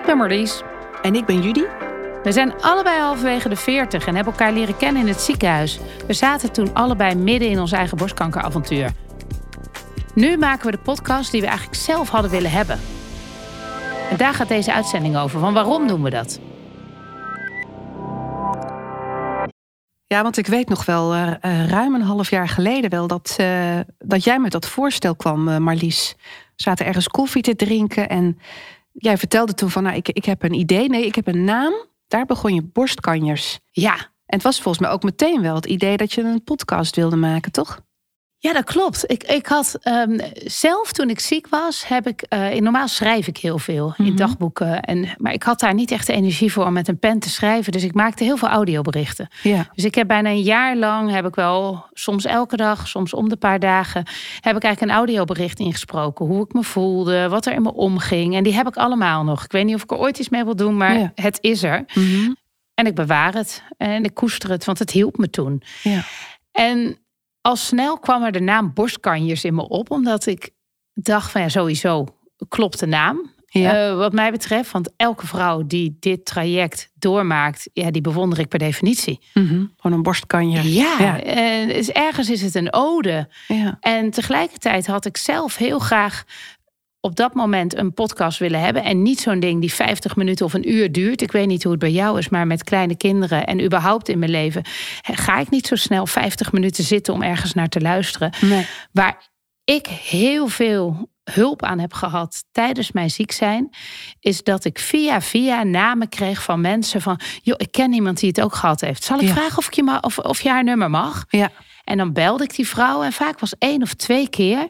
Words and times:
Ik 0.00 0.06
ben 0.06 0.16
Marlies. 0.16 0.62
En 1.02 1.14
ik 1.14 1.26
ben 1.26 1.42
Judy. 1.42 1.64
We 2.22 2.32
zijn 2.32 2.60
allebei 2.60 3.00
halverwege 3.00 3.48
de 3.48 3.56
40 3.56 4.06
en 4.06 4.14
hebben 4.14 4.32
elkaar 4.32 4.52
leren 4.52 4.76
kennen 4.76 5.02
in 5.02 5.08
het 5.08 5.20
ziekenhuis. 5.20 5.78
We 6.06 6.12
zaten 6.12 6.52
toen 6.52 6.74
allebei 6.74 7.14
midden 7.14 7.48
in 7.48 7.60
ons 7.60 7.72
eigen 7.72 7.96
borstkankeravontuur. 7.96 8.90
Nu 10.14 10.36
maken 10.36 10.64
we 10.66 10.70
de 10.70 10.82
podcast 10.82 11.30
die 11.30 11.40
we 11.40 11.46
eigenlijk 11.46 11.78
zelf 11.80 12.08
hadden 12.08 12.30
willen 12.30 12.50
hebben. 12.50 12.78
En 14.10 14.16
daar 14.16 14.34
gaat 14.34 14.48
deze 14.48 14.72
uitzending 14.72 15.16
over. 15.16 15.40
Van 15.40 15.54
waarom 15.54 15.86
doen 15.86 16.02
we 16.02 16.10
dat? 16.10 16.40
Ja, 20.06 20.22
want 20.22 20.36
ik 20.36 20.46
weet 20.46 20.68
nog 20.68 20.84
wel, 20.84 21.14
uh, 21.14 21.32
ruim 21.68 21.94
een 21.94 22.02
half 22.02 22.30
jaar 22.30 22.48
geleden 22.48 22.90
wel, 22.90 23.06
dat, 23.06 23.36
uh, 23.40 23.78
dat 23.98 24.24
jij 24.24 24.38
met 24.38 24.52
dat 24.52 24.68
voorstel 24.68 25.16
kwam, 25.16 25.62
Marlies. 25.62 26.14
We 26.56 26.62
zaten 26.62 26.86
ergens 26.86 27.08
koffie 27.08 27.42
te 27.42 27.56
drinken 27.56 28.08
en 28.08 28.38
jij 29.00 29.18
vertelde 29.18 29.54
toen 29.54 29.70
van, 29.70 29.82
nou, 29.82 29.96
ik, 29.96 30.08
ik 30.08 30.24
heb 30.24 30.42
een 30.42 30.54
idee. 30.54 30.88
Nee, 30.88 31.06
ik 31.06 31.14
heb 31.14 31.26
een 31.26 31.44
naam. 31.44 31.72
Daar 32.08 32.26
begon 32.26 32.54
je 32.54 32.62
borstkanjers. 32.62 33.58
Ja. 33.70 33.94
En 33.94 34.36
het 34.36 34.42
was 34.42 34.60
volgens 34.60 34.84
mij 34.84 34.92
ook 34.92 35.02
meteen 35.02 35.42
wel 35.42 35.54
het 35.54 35.66
idee 35.66 35.96
dat 35.96 36.12
je 36.12 36.22
een 36.22 36.44
podcast 36.44 36.96
wilde 36.96 37.16
maken, 37.16 37.52
toch? 37.52 37.80
Ja, 38.42 38.52
dat 38.52 38.64
klopt. 38.64 39.04
Ik, 39.06 39.22
ik 39.22 39.46
had 39.46 39.78
um, 39.84 40.20
zelf 40.44 40.92
toen 40.92 41.10
ik 41.10 41.20
ziek 41.20 41.48
was, 41.48 41.88
heb 41.88 42.06
ik. 42.06 42.26
Uh, 42.28 42.54
normaal 42.54 42.88
schrijf 42.88 43.26
ik 43.26 43.36
heel 43.36 43.58
veel 43.58 43.86
in 43.86 43.94
mm 43.96 44.06
-hmm. 44.06 44.16
dagboeken. 44.16 44.82
En, 44.82 45.08
maar 45.16 45.32
ik 45.32 45.42
had 45.42 45.60
daar 45.60 45.74
niet 45.74 45.90
echt 45.90 46.06
de 46.06 46.12
energie 46.12 46.52
voor 46.52 46.64
om 46.64 46.72
met 46.72 46.88
een 46.88 46.98
pen 46.98 47.18
te 47.18 47.28
schrijven. 47.28 47.72
Dus 47.72 47.84
ik 47.84 47.94
maakte 47.94 48.24
heel 48.24 48.36
veel 48.36 48.48
audioberichten. 48.48 49.28
Ja. 49.42 49.68
Dus 49.74 49.84
ik 49.84 49.94
heb 49.94 50.06
bijna 50.06 50.30
een 50.30 50.42
jaar 50.42 50.76
lang 50.76 51.10
heb 51.10 51.26
ik 51.26 51.34
wel, 51.34 51.84
soms 51.92 52.24
elke 52.24 52.56
dag, 52.56 52.88
soms 52.88 53.14
om 53.14 53.28
de 53.28 53.36
paar 53.36 53.58
dagen, 53.58 54.06
heb 54.40 54.56
ik 54.56 54.62
eigenlijk 54.62 54.80
een 54.80 54.98
audiobericht 54.98 55.58
ingesproken. 55.58 56.26
Hoe 56.26 56.44
ik 56.44 56.52
me 56.52 56.62
voelde, 56.62 57.28
wat 57.28 57.46
er 57.46 57.52
in 57.52 57.62
me 57.62 57.72
omging. 57.72 58.34
En 58.34 58.42
die 58.42 58.54
heb 58.54 58.66
ik 58.66 58.76
allemaal 58.76 59.24
nog. 59.24 59.44
Ik 59.44 59.52
weet 59.52 59.64
niet 59.64 59.74
of 59.74 59.82
ik 59.82 59.90
er 59.90 59.98
ooit 59.98 60.18
iets 60.18 60.28
mee 60.28 60.44
wil 60.44 60.56
doen, 60.56 60.76
maar 60.76 60.98
ja. 60.98 61.12
het 61.14 61.38
is 61.40 61.62
er. 61.62 61.84
Mm 61.94 62.04
-hmm. 62.04 62.36
En 62.74 62.86
ik 62.86 62.94
bewaar 62.94 63.34
het 63.34 63.62
en 63.76 64.04
ik 64.04 64.14
koester 64.14 64.50
het, 64.50 64.64
want 64.64 64.78
het 64.78 64.90
hielp 64.90 65.18
me 65.18 65.30
toen. 65.30 65.62
Ja. 65.82 66.02
En 66.52 66.98
al 67.40 67.56
snel 67.56 67.98
kwam 67.98 68.22
er 68.22 68.32
de 68.32 68.40
naam 68.40 68.72
borstkanjers 68.74 69.44
in 69.44 69.54
me 69.54 69.68
op, 69.68 69.90
omdat 69.90 70.26
ik 70.26 70.50
dacht 70.94 71.30
van 71.30 71.40
ja, 71.40 71.48
sowieso 71.48 72.06
klopt 72.48 72.78
de 72.78 72.86
naam. 72.86 73.38
Ja. 73.52 73.90
Uh, 73.90 73.96
wat 73.96 74.12
mij 74.12 74.30
betreft, 74.30 74.70
want 74.70 74.90
elke 74.96 75.26
vrouw 75.26 75.66
die 75.66 75.96
dit 76.00 76.24
traject 76.24 76.90
doormaakt, 76.94 77.70
ja, 77.72 77.90
die 77.90 78.02
bewonder 78.02 78.38
ik 78.38 78.48
per 78.48 78.58
definitie. 78.58 79.20
Mm 79.34 79.46
-hmm. 79.46 79.72
Gewoon 79.76 79.96
een 79.96 80.02
borstkanjer. 80.02 80.64
Ja, 80.64 80.96
ja. 80.98 81.22
En 81.22 81.68
dus 81.68 81.90
ergens 81.90 82.30
is 82.30 82.42
het 82.42 82.54
een 82.54 82.72
ode. 82.72 83.28
Ja. 83.48 83.76
En 83.80 84.10
tegelijkertijd 84.10 84.86
had 84.86 85.06
ik 85.06 85.16
zelf 85.16 85.56
heel 85.56 85.78
graag 85.78 86.24
op 87.00 87.16
dat 87.16 87.34
moment 87.34 87.76
een 87.76 87.94
podcast 87.94 88.38
willen 88.38 88.60
hebben. 88.60 88.84
En 88.84 89.02
niet 89.02 89.20
zo'n 89.20 89.40
ding 89.40 89.60
die 89.60 89.72
50 89.72 90.16
minuten 90.16 90.46
of 90.46 90.54
een 90.54 90.70
uur 90.70 90.92
duurt. 90.92 91.22
Ik 91.22 91.32
weet 91.32 91.46
niet 91.46 91.62
hoe 91.62 91.72
het 91.72 91.80
bij 91.80 91.90
jou 91.90 92.18
is, 92.18 92.28
maar 92.28 92.46
met 92.46 92.64
kleine 92.64 92.96
kinderen 92.96 93.46
en 93.46 93.64
überhaupt 93.64 94.08
in 94.08 94.18
mijn 94.18 94.30
leven 94.30 94.62
ga 95.02 95.38
ik 95.38 95.50
niet 95.50 95.66
zo 95.66 95.74
snel 95.74 96.06
50 96.06 96.52
minuten 96.52 96.84
zitten 96.84 97.14
om 97.14 97.22
ergens 97.22 97.54
naar 97.54 97.68
te 97.68 97.80
luisteren. 97.80 98.32
Nee. 98.40 98.66
Waar 98.92 99.30
ik 99.64 99.86
heel 99.86 100.48
veel 100.48 101.08
hulp 101.24 101.62
aan 101.62 101.78
heb 101.78 101.92
gehad 101.92 102.44
tijdens 102.52 102.92
mijn 102.92 103.10
ziek 103.10 103.32
zijn, 103.32 103.70
is 104.20 104.42
dat 104.42 104.64
ik 104.64 104.78
via 104.78 105.20
via 105.20 105.62
namen 105.62 106.08
kreeg 106.08 106.42
van 106.42 106.60
mensen 106.60 107.00
van, 107.00 107.20
joh, 107.42 107.54
ik 107.58 107.72
ken 107.72 107.92
iemand 107.92 108.20
die 108.20 108.28
het 108.28 108.40
ook 108.40 108.54
gehad 108.54 108.80
heeft. 108.80 109.04
Zal 109.04 109.18
ik 109.20 109.26
Ja. 109.26 109.32
vragen 109.34 109.58
of, 109.58 109.66
ik 109.66 109.74
je 109.74 109.98
of, 110.00 110.18
of 110.18 110.40
je 110.40 110.48
haar 110.48 110.64
nummer 110.64 110.90
mag? 110.90 111.24
Ja. 111.28 111.50
En 111.84 111.96
dan 111.96 112.12
belde 112.12 112.44
ik 112.44 112.54
die 112.54 112.68
vrouw 112.68 113.02
en 113.02 113.12
vaak 113.12 113.40
was 113.40 113.54
één 113.58 113.82
of 113.82 113.94
twee 113.94 114.28
keer. 114.28 114.68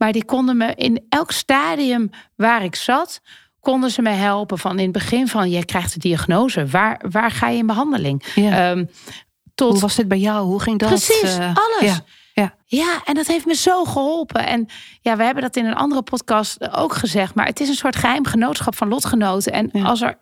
Maar 0.00 0.12
die 0.12 0.24
konden 0.24 0.56
me 0.56 0.74
in 0.74 1.06
elk 1.08 1.30
stadium 1.30 2.10
waar 2.36 2.64
ik 2.64 2.74
zat, 2.74 3.20
konden 3.60 3.90
ze 3.90 4.02
me 4.02 4.10
helpen. 4.10 4.58
Van 4.58 4.78
in 4.78 4.82
het 4.84 4.92
begin 4.92 5.28
van, 5.28 5.50
je 5.50 5.64
krijgt 5.64 5.92
de 5.92 5.98
diagnose. 5.98 6.66
Waar, 6.66 7.00
waar 7.10 7.30
ga 7.30 7.48
je 7.48 7.58
in 7.58 7.66
behandeling? 7.66 8.24
Ja. 8.34 8.70
Ehm, 8.70 8.84
tot 9.54 9.70
Hoe 9.72 9.80
was 9.80 9.96
dit 9.96 10.08
bij 10.08 10.18
jou? 10.18 10.46
Hoe 10.46 10.60
ging 10.60 10.78
dat? 10.78 10.88
Precies, 10.88 11.36
eh, 11.38 11.56
alles. 11.56 11.80
Ja. 11.80 12.00
Ja. 12.32 12.54
Ja, 12.64 13.00
en 13.04 13.14
dat 13.14 13.26
heeft 13.26 13.46
me 13.46 13.54
zo 13.54 13.84
geholpen. 13.84 14.46
En 14.46 14.66
ja, 15.00 15.16
we 15.16 15.22
hebben 15.22 15.42
dat 15.42 15.56
in 15.56 15.64
een 15.66 15.74
andere 15.74 16.02
podcast 16.02 16.72
ook 16.72 16.94
gezegd. 16.94 17.34
Maar 17.34 17.46
het 17.46 17.60
is 17.60 17.68
een 17.68 17.74
soort 17.74 17.96
geheim 17.96 18.24
genootschap 18.26 18.76
van 18.76 18.88
lotgenoten. 18.88 19.52
En 19.52 19.68
Ja. 19.72 19.84
als 19.84 20.00
er 20.00 20.18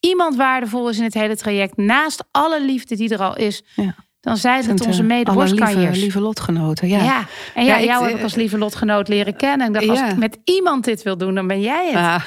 iemand 0.00 0.36
waardevol 0.36 0.88
is 0.88 0.98
in 0.98 1.04
het 1.04 1.14
hele 1.14 1.36
traject, 1.36 1.76
naast 1.76 2.24
alle 2.30 2.62
liefde 2.64 2.96
die 2.96 3.08
er 3.12 3.22
al 3.22 3.36
is, 3.36 3.62
Ja. 3.74 3.94
Dan 4.22 4.36
zijn 4.36 4.64
het 4.64 4.86
onze 4.86 5.02
medeborstkanjers. 5.02 5.76
lieve, 5.76 5.98
lieve 5.98 6.20
lotgenoten. 6.20 6.88
Ja. 6.88 7.02
Ja. 7.02 7.26
en 7.54 7.64
ja, 7.64 7.74
Ja, 7.74 7.76
ik, 7.76 7.84
jou 7.84 8.02
heb 8.02 8.12
eh, 8.12 8.18
ik 8.18 8.22
als 8.22 8.34
lieve 8.34 8.58
lotgenoot 8.58 9.08
leren 9.08 9.36
kennen. 9.36 9.66
En 9.66 9.74
ik 9.74 9.88
dacht, 9.88 10.00
als 10.00 10.10
ik 10.10 10.16
met 10.16 10.38
iemand 10.44 10.84
dit 10.84 11.02
wil 11.02 11.16
doen, 11.16 11.34
dan 11.34 11.46
ben 11.46 11.60
jij 11.60 11.86
het. 11.86 11.96
Ah. 11.96 12.24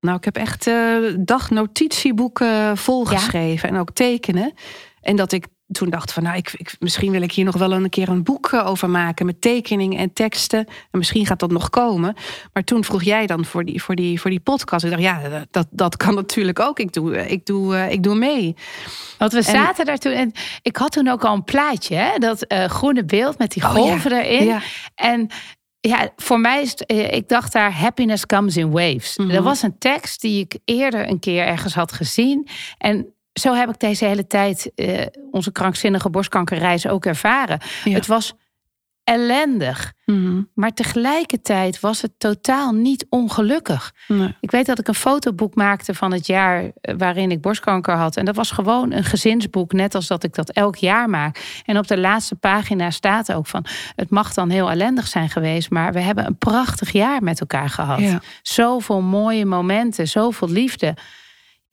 Nou, 0.00 0.16
ik 0.16 0.24
heb 0.24 0.36
echt 0.36 0.66
eh 0.66 0.96
dagnotitieboeken 1.18 2.76
volgeschreven 2.76 3.68
en 3.68 3.76
ook 3.76 3.90
tekenen. 3.90 4.52
En 5.00 5.16
dat 5.16 5.32
ik 5.32 5.46
toen 5.66 5.90
dacht 5.90 6.12
van, 6.12 6.22
nou, 6.22 6.36
ik, 6.36 6.52
ik, 6.56 6.76
misschien 6.78 7.10
wil 7.12 7.22
ik 7.22 7.32
hier 7.32 7.44
nog 7.44 7.56
wel 7.56 7.72
een 7.72 7.88
keer 7.88 8.08
een 8.08 8.22
boek 8.22 8.48
eh, 8.52 8.66
over 8.66 8.90
maken 8.90 9.26
met 9.26 9.40
tekeningen 9.40 9.98
en 9.98 10.12
teksten. 10.12 10.58
En 10.90 10.98
misschien 10.98 11.26
gaat 11.26 11.38
dat 11.38 11.50
nog 11.50 11.70
komen. 11.70 12.14
Maar 12.52 12.64
toen 12.64 12.84
vroeg 12.84 13.02
jij 13.02 13.26
dan 13.26 13.44
voor 13.44 13.64
die, 13.64 13.82
voor 13.82 13.94
die, 13.94 14.20
voor 14.20 14.30
die 14.30 14.40
podcast. 14.40 14.84
Ik 14.84 14.90
dacht, 14.90 15.02
ja, 15.02 15.46
dat, 15.50 15.66
dat 15.70 15.96
kan 15.96 16.14
natuurlijk 16.24 16.60
ook. 16.60 16.78
Ik 16.78 16.92
doe, 16.92 17.16
eh, 17.16 17.30
ik 17.30 17.46
doe, 17.46 17.76
eh, 17.76 17.90
ik 17.90 18.02
doe 18.02 18.14
mee. 18.14 18.54
Want 19.18 19.32
we 19.32 19.38
En- 19.38 19.44
zaten 19.44 19.84
daar 19.84 19.98
toen. 19.98 20.12
En 20.12 20.32
ik 20.62 20.76
had 20.76 20.92
toen 20.92 21.08
ook 21.08 21.24
al 21.24 21.34
een 21.34 21.44
plaatje, 21.44 21.94
hè? 21.96 22.18
dat 22.18 22.46
groene 22.48 23.04
beeld 23.04 23.38
met 23.38 23.52
die 23.52 23.62
Oh, 23.62 23.70
golven 23.70 24.10
ja. 24.10 24.22
erin. 24.22 24.46
Ja. 24.46 24.60
En 24.94 25.30
ja, 25.80 26.10
voor 26.16 26.40
mij 26.40 26.62
is 26.62 26.70
het, 26.70 26.84
ik 27.14 27.28
dacht 27.28 27.52
daar 27.52 27.72
happiness 27.72 28.26
comes 28.26 28.56
in 28.56 28.70
waves. 28.70 29.16
Mhm. 29.16 29.28
Dat 29.28 29.44
was 29.44 29.62
een 29.62 29.78
tekst 29.78 30.20
die 30.20 30.40
ik 30.40 30.58
eerder 30.64 31.08
een 31.08 31.18
keer 31.18 31.46
ergens 31.46 31.74
had 31.74 31.92
gezien. 31.92 32.48
En 32.78 33.13
zo 33.40 33.54
heb 33.54 33.68
ik 33.68 33.78
deze 33.80 34.04
hele 34.04 34.26
tijd 34.26 34.72
eh, 34.74 35.06
onze 35.30 35.52
krankzinnige 35.52 36.10
borstkankerreis 36.10 36.86
ook 36.86 37.06
ervaren. 37.06 37.58
Ja. 37.84 37.92
Het 37.92 38.06
was 38.06 38.32
ellendig, 39.04 39.92
Mhm. 40.06 40.42
maar 40.54 40.72
tegelijkertijd 40.72 41.80
was 41.80 42.02
het 42.02 42.12
totaal 42.18 42.72
niet 42.72 43.06
ongelukkig. 43.08 43.92
Nee. 44.08 44.36
Ik 44.40 44.50
weet 44.50 44.66
dat 44.66 44.78
ik 44.78 44.88
een 44.88 44.94
fotoboek 44.94 45.54
maakte 45.54 45.94
van 45.94 46.12
het 46.12 46.26
jaar 46.26 46.62
eh, 46.80 46.94
waarin 46.98 47.30
ik 47.30 47.40
borstkanker 47.40 47.94
had. 47.94 48.16
En 48.16 48.24
dat 48.24 48.36
was 48.36 48.50
gewoon 48.50 48.92
een 48.92 49.04
gezinsboek, 49.04 49.72
net 49.72 49.94
als 49.94 50.06
dat 50.06 50.24
ik 50.24 50.34
dat 50.34 50.50
elk 50.50 50.76
jaar 50.76 51.08
maak. 51.10 51.60
En 51.64 51.78
op 51.78 51.86
de 51.86 51.98
laatste 51.98 52.34
pagina 52.34 52.90
staat 52.90 53.32
ook 53.32 53.46
van: 53.46 53.64
het 53.96 54.10
mag 54.10 54.34
dan 54.34 54.50
heel 54.50 54.70
ellendig 54.70 55.06
zijn 55.06 55.28
geweest, 55.30 55.70
maar 55.70 55.92
we 55.92 56.00
hebben 56.00 56.26
een 56.26 56.38
prachtig 56.38 56.92
jaar 56.92 57.22
met 57.22 57.40
elkaar 57.40 57.68
gehad. 57.70 58.00
Ja. 58.00 58.20
Zoveel 58.42 59.00
mooie 59.00 59.44
momenten, 59.44 60.08
zoveel 60.08 60.48
liefde. 60.48 60.94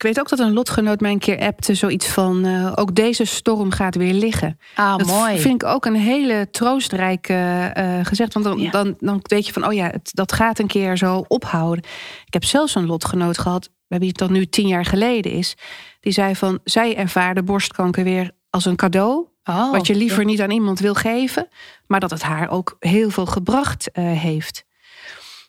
Ik 0.02 0.08
weet 0.08 0.20
ook 0.20 0.30
dat 0.30 0.40
een 0.40 0.54
lotgenoot 0.54 1.00
mij 1.00 1.12
een 1.12 1.20
keer 1.20 1.40
appte, 1.40 1.76
zoiets 1.76 2.08
van: 2.08 2.46
eh, 2.46 2.72
ook 2.76 2.96
deze 2.96 3.26
storm 3.26 3.72
gaat 3.72 3.96
weer 3.96 4.14
liggen. 4.14 4.60
Ah, 4.76 4.98
dat 4.98 5.08
mooi. 5.08 5.40
vind 5.40 5.64
ik 5.64 5.70
ook 5.70 5.86
een 5.86 5.96
hele 5.96 6.48
troostrijke 6.52 7.34
eh 7.74 8.00
gezegd. 8.06 8.34
Want 8.34 8.46
dan, 8.46 8.60
Ja. 8.60 8.72
dan, 8.72 8.96
dan 9.00 9.20
weet 9.22 9.46
je 9.46 9.54
van, 9.54 9.66
oh 9.66 9.74
ja, 9.74 9.86
het, 9.90 10.10
dat 10.14 10.32
gaat 10.32 10.60
een 10.60 10.68
keer 10.68 10.98
zo 10.98 11.26
ophouden. 11.28 11.84
Ik 12.26 12.34
heb 12.34 12.44
zelfs 12.44 12.76
een 12.76 12.86
lotgenoot 12.86 13.38
gehad, 13.38 13.70
bij 13.88 14.00
wie 14.00 14.08
het 14.08 14.18
dan 14.18 14.32
nu 14.32 14.46
tien 14.46 14.68
jaar 14.68 14.86
geleden 14.86 15.32
is. 15.32 15.56
Die 16.00 16.14
zei 16.14 16.36
van, 16.36 16.60
zij 16.64 16.96
ervaarde 16.98 17.44
borstkanker 17.44 18.04
weer 18.04 18.32
als 18.50 18.66
een 18.66 18.76
cadeau. 18.76 19.28
Oh, 19.44 19.72
wat 19.72 19.88
je 19.88 19.96
liever 19.96 20.20
ja. 20.20 20.26
niet 20.26 20.42
aan 20.42 20.52
iemand 20.52 20.80
wil 20.80 20.94
geven. 20.94 21.48
Maar 21.88 22.00
dat 22.00 22.12
het 22.12 22.22
haar 22.22 22.50
ook 22.50 22.76
heel 22.80 23.10
veel 23.10 23.26
gebracht 23.26 23.92
eh, 23.92 24.04
heeft. 24.04 24.64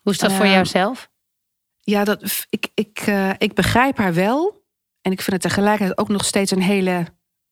Hoe 0.02 0.12
is 0.12 0.18
dat 0.18 0.32
voor 0.32 0.44
Ehm, 0.44 0.54
jouzelf? 0.54 1.10
Ja, 1.84 2.04
dat, 2.04 2.46
ik, 2.50 2.68
ik, 2.74 2.98
eh, 3.06 3.30
ik 3.38 3.54
begrijp 3.54 3.96
haar 3.96 4.14
wel. 4.14 4.60
En 5.00 5.12
ik 5.12 5.20
vind 5.20 5.32
het 5.42 5.52
tegelijkertijd 5.52 5.98
ook 5.98 6.08
nog 6.08 6.24
steeds 6.24 6.50
een 6.50 6.62
hele. 6.62 6.98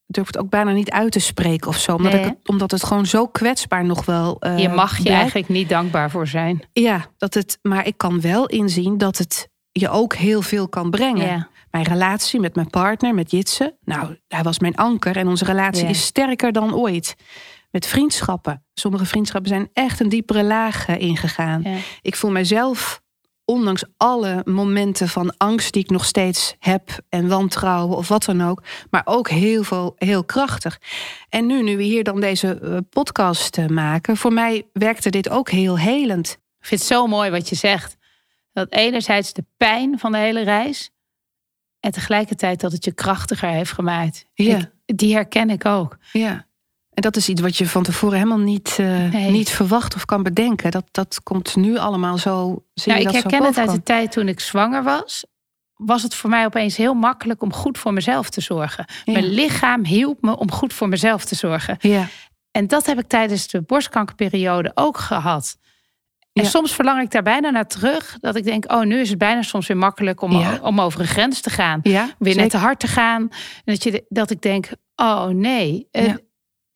Ik 0.07 0.17
durf 0.17 0.27
het 0.27 0.39
ook 0.39 0.51
bijna 0.51 0.71
niet 0.73 0.91
uit 0.91 1.13
te 1.13 1.19
spreken 1.21 1.69
of 1.69 1.79
zo. 1.79 1.95
Omdat, 1.95 2.13
Nee, 2.13 2.21
ik, 2.21 2.27
het- 2.29 2.49
omdat 2.49 2.71
het 2.71 2.85
gewoon 2.85 3.07
zo 3.07 3.27
kwetsbaar 3.27 3.85
nog 3.85 4.05
wel. 4.05 4.41
eh, 4.41 4.59
Je 4.59 4.69
mag 4.69 4.97
je 4.97 5.03
blijft. 5.03 5.21
eigenlijk 5.21 5.49
niet 5.49 5.69
dankbaar 5.69 6.11
voor 6.11 6.27
zijn. 6.27 6.63
Ja, 6.73 7.07
dat 7.17 7.35
het, 7.35 7.59
maar 7.63 7.87
ik 7.87 7.97
kan 7.97 8.21
wel 8.21 8.47
inzien 8.47 8.99
dat 8.99 9.19
het 9.19 9.49
je 9.73 9.89
ook 9.89 10.15
heel 10.15 10.43
veel 10.43 10.69
kan 10.69 10.91
brengen. 10.91 11.27
Ja. 11.27 11.49
Mijn 11.71 11.85
relatie 11.85 12.41
met 12.41 12.55
mijn 12.55 12.71
partner, 12.71 13.15
met 13.15 13.31
Jitse. 13.31 13.77
Nou, 13.85 14.17
hij 14.29 14.43
was 14.43 14.59
mijn 14.59 14.77
anker 14.77 15.17
en 15.17 15.29
onze 15.29 15.45
relatie 15.45 15.83
Ja. 15.85 15.89
is 15.89 16.05
sterker 16.05 16.53
dan 16.53 16.75
ooit. 16.75 17.15
Met 17.71 17.87
vriendschappen. 17.87 18.65
Sommige 18.75 19.05
vriendschappen 19.05 19.51
zijn 19.51 19.69
echt 19.73 20.01
een 20.01 20.09
diepere 20.09 20.43
laag 20.45 20.87
eh, 20.89 20.99
ingegaan. 21.01 21.61
Ja. 21.65 21.77
Ik 22.01 22.17
voel 22.17 22.31
mezelf, 22.31 23.01
ondanks 23.51 23.85
alle 23.97 24.43
momenten 24.45 25.09
van 25.09 25.37
angst 25.37 25.73
die 25.73 25.83
ik 25.83 25.91
nog 25.91 26.05
steeds 26.05 26.55
heb 26.59 26.99
en 27.09 27.29
wantrouwen 27.29 27.97
of 27.97 28.09
wat 28.09 28.25
dan 28.25 28.43
ook, 28.45 28.63
maar 28.91 29.03
ook 29.05 29.29
heel 29.29 29.63
veel, 29.63 29.95
heel 29.97 30.25
krachtig. 30.25 30.81
En 31.29 31.47
nu, 31.47 31.63
nu 31.63 31.77
we 31.77 31.83
hier 31.83 32.05
dan 32.05 32.21
deze 32.21 32.59
eh, 32.61 32.77
podcast 32.91 33.59
eh, 33.59 33.67
maken, 33.67 34.17
voor 34.17 34.33
mij 34.33 34.67
werkte 34.73 35.11
dit 35.11 35.29
ook 35.29 35.51
heel 35.51 35.79
helend. 35.79 36.29
Ik 36.61 36.67
vind 36.67 36.81
het 36.81 36.91
zo 36.91 37.07
mooi 37.07 37.31
wat 37.31 37.49
je 37.49 37.55
zegt. 37.55 37.97
Dat 38.53 38.73
enerzijds 38.73 39.33
de 39.33 39.45
pijn 39.57 39.99
van 39.99 40.13
de 40.13 40.19
hele 40.19 40.43
reis. 40.43 40.91
En 41.81 41.91
tegelijkertijd 41.91 42.61
dat 42.61 42.73
het 42.73 42.85
je 42.85 42.93
krachtiger 42.93 43.49
heeft 43.49 43.73
gemaakt. 43.73 44.25
Ja. 44.35 44.57
Ik- 44.59 44.99
die 44.99 45.15
herken 45.15 45.51
ik 45.51 45.65
ook. 45.67 45.97
Ja. 46.13 46.47
En 47.01 47.07
dat 47.07 47.17
is 47.17 47.29
iets 47.29 47.41
wat 47.41 47.57
je 47.57 47.69
van 47.69 47.83
tevoren 47.83 48.17
helemaal 48.17 48.39
niet, 48.39 48.77
eh, 48.79 48.87
Nee. 48.87 49.31
niet 49.31 49.51
verwacht 49.51 49.95
of 49.95 50.05
kan 50.05 50.23
bedenken. 50.23 50.71
Dat, 50.71 50.85
dat 50.91 51.21
komt 51.23 51.57
nu 51.57 51.79
allemaal 51.79 52.19
zo. 52.19 52.65
Zie 52.75 52.93
Nou, 52.93 53.05
ik 53.05 53.11
herken 53.11 53.45
het 53.45 53.59
uit 53.59 53.71
de 53.71 53.83
tijd 53.83 54.13
toen 54.13 54.29
ik 54.29 54.41
zwanger 54.41 54.83
was. 54.83 55.25
was 55.75 56.03
het 56.03 56.15
voor 56.15 56.31
mij 56.31 56.45
opeens 56.45 56.77
heel 56.77 56.95
makkelijk 56.95 57.43
om 57.43 57.53
goed 57.53 57.79
voor 57.79 57.93
mezelf 57.93 58.31
te 58.31 58.41
zorgen. 58.41 58.85
Mijn 59.05 59.25
lichaam 59.25 59.85
hielp 59.85 60.23
me 60.23 60.37
om 60.37 60.51
goed 60.51 60.73
voor 60.73 60.89
mezelf 60.89 61.25
te 61.25 61.35
zorgen. 61.35 61.77
Ja. 61.79 62.09
En 62.51 62.67
dat 62.67 62.87
heb 62.87 62.99
ik 62.99 63.07
tijdens 63.09 63.49
de 63.49 63.63
borstkankerperiode 63.63 64.71
ook 64.75 64.99
gehad. 64.99 65.57
En 66.33 66.47
soms 66.47 66.75
verlang 66.75 67.03
ik 67.03 67.11
daar 67.11 67.23
bijna 67.23 67.51
naar 67.51 67.67
terug. 67.67 68.17
Dat 68.21 68.37
ik 68.37 68.45
denk, 68.45 68.73
oh, 68.73 68.83
nu 68.83 69.01
is 69.01 69.09
het 69.09 69.19
bijna 69.19 69.43
soms 69.43 69.67
weer 69.67 69.77
makkelijk 69.77 70.21
om, 70.21 70.47
om 70.63 70.81
over 70.81 71.01
een 71.01 71.07
grens 71.07 71.41
te 71.41 71.51
gaan. 71.51 71.81
weer 72.19 72.37
net 72.37 72.51
te 72.51 72.57
hard 72.57 72.81
te 72.81 72.87
gaan. 72.87 73.21
En 73.65 73.75
dat, 73.75 73.83
je, 73.83 74.05
dat 74.09 74.31
ik 74.31 74.41
denk, 74.41 74.69
oh 74.97 75.27
nee, 75.27 75.89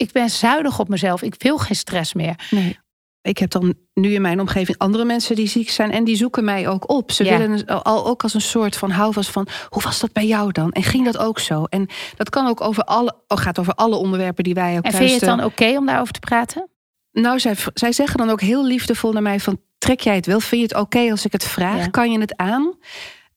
ik 0.04 0.12
ben 0.12 0.30
zuinig 0.30 0.78
op 0.78 0.88
mezelf. 0.88 1.22
Ik 1.22 1.34
wil 1.38 1.58
geen 1.58 1.76
stress 1.76 2.12
meer. 2.12 2.48
Nee. 2.50 2.78
Ik 3.22 3.38
heb 3.38 3.50
dan 3.50 3.74
nu 3.94 4.12
in 4.14 4.22
mijn 4.22 4.40
omgeving 4.40 4.78
andere 4.78 5.04
mensen 5.04 5.36
die 5.36 5.48
ziek 5.48 5.70
zijn 5.70 5.90
en 5.90 6.04
die 6.04 6.16
zoeken 6.16 6.44
mij 6.44 6.68
ook 6.68 6.90
op. 6.90 7.12
Ze 7.12 7.24
willen 7.24 7.66
al 7.66 8.06
ook 8.06 8.22
als 8.22 8.34
een 8.34 8.40
soort 8.40 8.76
van 8.76 8.90
houvast 8.90 9.30
van 9.30 9.48
hoe 9.68 9.82
was 9.82 10.00
dat 10.00 10.12
bij 10.12 10.26
jou 10.26 10.52
dan? 10.52 10.72
En 10.72 10.82
ging 10.82 11.04
dat 11.04 11.18
ook 11.18 11.38
zo? 11.38 11.64
En 11.64 11.88
dat 12.16 12.30
kan 12.30 12.46
ook 12.46 12.60
over 12.60 12.82
alle, 12.82 13.14
oh, 13.28 13.38
gaat 13.38 13.58
over 13.58 13.74
alle 13.74 13.96
onderwerpen 13.96 14.44
die 14.44 14.54
wij 14.54 14.76
ook. 14.76 14.84
En 14.84 14.92
vind 14.92 15.08
je 15.08 15.14
het 15.14 15.24
dan 15.24 15.44
oké 15.44 15.76
om 15.76 15.86
daarover 15.86 16.12
te 16.12 16.20
praten? 16.20 16.68
Nou, 17.12 17.40
zij, 17.40 17.56
zij 17.74 17.92
zeggen 17.92 18.18
dan 18.18 18.30
ook 18.30 18.40
heel 18.40 18.64
liefdevol 18.64 19.12
naar 19.12 19.22
mij 19.22 19.40
van 19.40 19.60
trek 19.78 20.00
jij 20.00 20.14
het 20.14 20.26
wel? 20.26 20.40
Vind 20.40 20.60
je 20.60 20.76
het 20.76 20.84
oké 20.84 21.10
als 21.10 21.24
ik 21.24 21.32
het 21.32 21.44
vraag? 21.44 21.90
Kan 21.90 22.12
je 22.12 22.20
het 22.20 22.36
aan? 22.36 22.74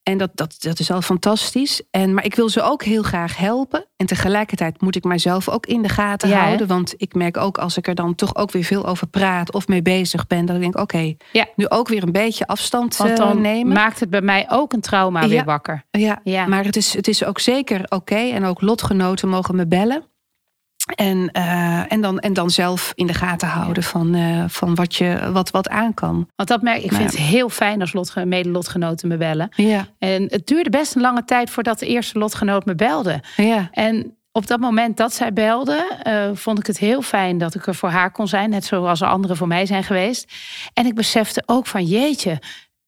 En 0.07 0.17
dat, 0.17 0.31
dat, 0.33 0.55
dat 0.59 0.79
is 0.79 0.91
al 0.91 1.01
fantastisch. 1.01 1.81
En, 1.91 2.13
maar 2.13 2.25
ik 2.25 2.35
wil 2.35 2.49
ze 2.49 2.61
ook 2.61 2.83
heel 2.83 3.03
graag 3.03 3.37
helpen. 3.37 3.85
En 3.95 4.05
tegelijkertijd 4.05 4.81
moet 4.81 4.95
ik 4.95 5.03
mijzelf 5.03 5.49
ook 5.49 5.65
in 5.65 5.81
de 5.81 5.89
gaten 5.89 6.31
houden. 6.31 6.67
Want 6.67 6.93
ik 6.97 7.13
merk 7.13 7.37
ook 7.37 7.57
als 7.57 7.77
ik 7.77 7.87
er 7.87 7.95
dan 7.95 8.15
toch 8.15 8.35
ook 8.35 8.51
weer 8.51 8.63
veel 8.63 8.85
over 8.85 9.07
praat 9.07 9.53
of 9.53 9.67
mee 9.67 9.81
bezig 9.81 10.27
ben, 10.27 10.45
dat 10.45 10.55
ik 10.55 10.61
denk: 10.61 10.77
oké, 10.77 11.15
ja. 11.31 11.47
nu 11.55 11.69
ook 11.69 11.87
weer 11.87 12.03
een 12.03 12.11
beetje 12.11 12.47
afstand 12.47 12.97
want 12.97 13.17
dan 13.17 13.31
eh, 13.31 13.41
nemen. 13.41 13.73
Maakt 13.73 13.99
het 13.99 14.09
bij 14.09 14.21
mij 14.21 14.45
ook 14.49 14.73
een 14.73 14.81
trauma 14.81 15.27
weer 15.27 15.43
wakker. 15.43 15.85
Ja, 15.91 16.19
ja, 16.23 16.45
maar 16.45 16.63
het 16.63 16.75
is, 16.75 16.93
het 16.93 17.07
is 17.07 17.23
ook 17.23 17.39
zeker 17.39 17.83
oké. 17.89 18.15
En 18.15 18.45
ook 18.45 18.61
lotgenoten 18.61 19.29
mogen 19.29 19.55
me 19.55 19.67
bellen. 19.67 20.03
En, 20.95 21.29
uh, 21.33 21.91
en, 21.91 22.01
dan, 22.01 22.19
en 22.19 22.33
dan 22.33 22.49
zelf 22.49 22.91
in 22.95 23.07
de 23.07 23.13
gaten 23.13 23.47
houden 23.47 23.83
van, 23.83 24.15
uh, 24.15 24.43
van 24.47 24.75
wat, 24.75 24.95
je, 24.95 25.29
wat, 25.31 25.51
wat 25.51 25.69
aan 25.69 25.93
kan. 25.93 26.27
Want 26.35 26.49
dat 26.49 26.61
merk 26.61 26.83
ik, 26.83 26.91
vind 26.91 27.11
het 27.11 27.19
heel 27.19 27.49
fijn 27.49 27.81
als 27.81 27.93
lot, 27.93 28.25
mede-lotgenoten 28.25 29.07
me 29.07 29.17
bellen. 29.17 29.49
Ja. 29.55 29.87
En 29.99 30.23
het 30.29 30.47
duurde 30.47 30.69
best 30.69 30.95
een 30.95 31.01
lange 31.01 31.25
tijd 31.25 31.49
voordat 31.49 31.79
de 31.79 31.87
eerste 31.87 32.19
lotgenoot 32.19 32.65
me 32.65 32.75
belde. 32.75 33.21
Ja. 33.35 33.69
En 33.71 34.17
op 34.31 34.47
dat 34.47 34.59
moment 34.59 34.97
dat 34.97 35.13
zij 35.13 35.33
belde, 35.33 36.01
uh, 36.07 36.29
vond 36.33 36.59
ik 36.59 36.67
het 36.67 36.77
heel 36.77 37.01
fijn 37.01 37.37
dat 37.37 37.55
ik 37.55 37.67
er 37.67 37.75
voor 37.75 37.89
haar 37.89 38.11
kon 38.11 38.27
zijn. 38.27 38.49
Net 38.49 38.65
zoals 38.65 39.01
er 39.01 39.07
anderen 39.07 39.37
voor 39.37 39.47
mij 39.47 39.65
zijn 39.65 39.83
geweest. 39.83 40.33
En 40.73 40.85
ik 40.85 40.95
besefte 40.95 41.43
ook 41.45 41.67
van 41.67 41.83
jeetje, 41.83 42.39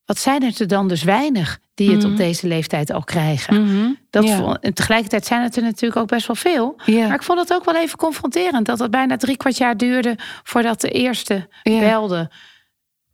wat 0.10 0.20
zijn 0.20 0.44
er 0.44 0.68
dan 0.68 0.88
dus 0.88 1.04
weinig 1.04 1.60
die 1.74 1.92
het 1.92 2.04
op 2.04 2.10
mhm. 2.10 2.20
deze 2.20 2.48
leeftijd 2.48 2.92
al 2.92 3.04
krijgen. 3.04 3.64
Mhm. 3.64 3.94
dat 4.10 4.60
en 4.60 4.74
tegelijkertijd 4.74 5.26
zijn 5.26 5.44
het 5.44 5.56
er 5.56 5.62
natuurlijk 5.64 6.02
ook 6.02 6.08
best 6.08 6.28
wel 6.28 6.36
veel. 6.36 6.76
Maar 6.86 7.14
ik 7.14 7.24
vond 7.24 7.40
het 7.40 7.54
ook 7.54 7.66
wel 7.66 7.76
even 7.76 7.98
confronterend 7.98 8.66
dat 8.66 8.80
het 8.80 8.92
bijna 8.92 9.18
drie 9.18 9.38
kwart 9.38 9.58
jaar 9.58 9.78
duurde 9.78 10.16
voordat 10.44 10.82
de 10.82 10.90
eerste 10.90 11.48
belde. 11.64 12.32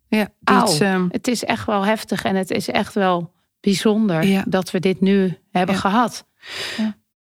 Ja, 0.07 0.29
um... 0.81 1.07
het 1.11 1.27
is 1.27 1.43
echt 1.43 1.65
wel 1.65 1.85
heftig 1.85 2.23
en 2.23 2.35
het 2.35 2.51
is 2.51 2.69
echt 2.69 2.93
wel 2.93 3.33
bijzonder 3.59 4.43
dat 4.49 4.71
we 4.71 4.79
dit 4.79 5.01
nu 5.01 5.37
hebben 5.51 5.75
gehad. 5.75 6.25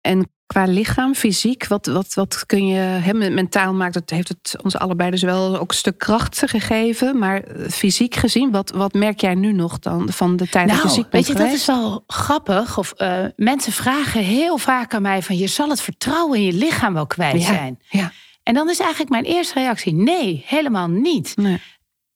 En 0.00 0.30
qua 0.48 0.64
lichaam, 0.64 1.14
fysiek, 1.14 1.66
wat, 1.66 1.86
wat, 1.86 2.14
wat 2.14 2.46
kun 2.46 2.66
je 2.66 3.30
mentaal 3.30 3.74
maakt 3.74 3.94
het, 3.94 4.10
heeft 4.10 4.28
het 4.28 4.56
ons 4.62 4.76
allebei 4.76 5.10
dus 5.10 5.22
wel 5.22 5.58
ook 5.58 5.70
een 5.70 5.76
stuk 5.76 5.98
kracht 5.98 6.42
gegeven. 6.46 7.18
Maar 7.18 7.42
eh, 7.42 7.68
fysiek 7.68 8.14
gezien, 8.14 8.50
wat, 8.50 8.70
wat 8.70 8.92
merk 8.92 9.20
jij 9.20 9.34
nu 9.34 9.52
nog 9.52 9.78
dan 9.78 10.12
van 10.12 10.36
de 10.36 10.48
tijd 10.48 10.66
nou, 10.66 10.82
dat 10.82 10.88
je 10.88 10.94
ziek 10.94 11.10
bent 11.10 11.26
Weet 11.26 11.36
je, 11.36 11.44
dat 11.44 11.52
is 11.52 11.66
wel 11.66 12.04
grappig. 12.06 12.78
Of 12.78 12.94
uh, 12.96 13.24
mensen 13.36 13.72
vragen 13.72 14.22
heel 14.22 14.58
vaak 14.58 14.94
aan 14.94 15.02
mij 15.02 15.22
van 15.22 15.36
je 15.36 15.46
zal 15.46 15.68
het 15.68 15.80
vertrouwen 15.80 16.38
in 16.38 16.44
je 16.44 16.52
lichaam 16.52 16.94
wel 16.94 17.06
kwijt 17.06 17.42
zijn. 17.42 17.78
Ja. 17.88 18.12
En 18.42 18.54
dan 18.54 18.70
is 18.70 18.78
eigenlijk 18.80 19.10
mijn 19.10 19.24
eerste 19.24 19.54
reactie: 19.54 19.94
nee, 19.94 20.44
helemaal 20.46 20.88
niet. 20.88 21.36
Nee. 21.36 21.60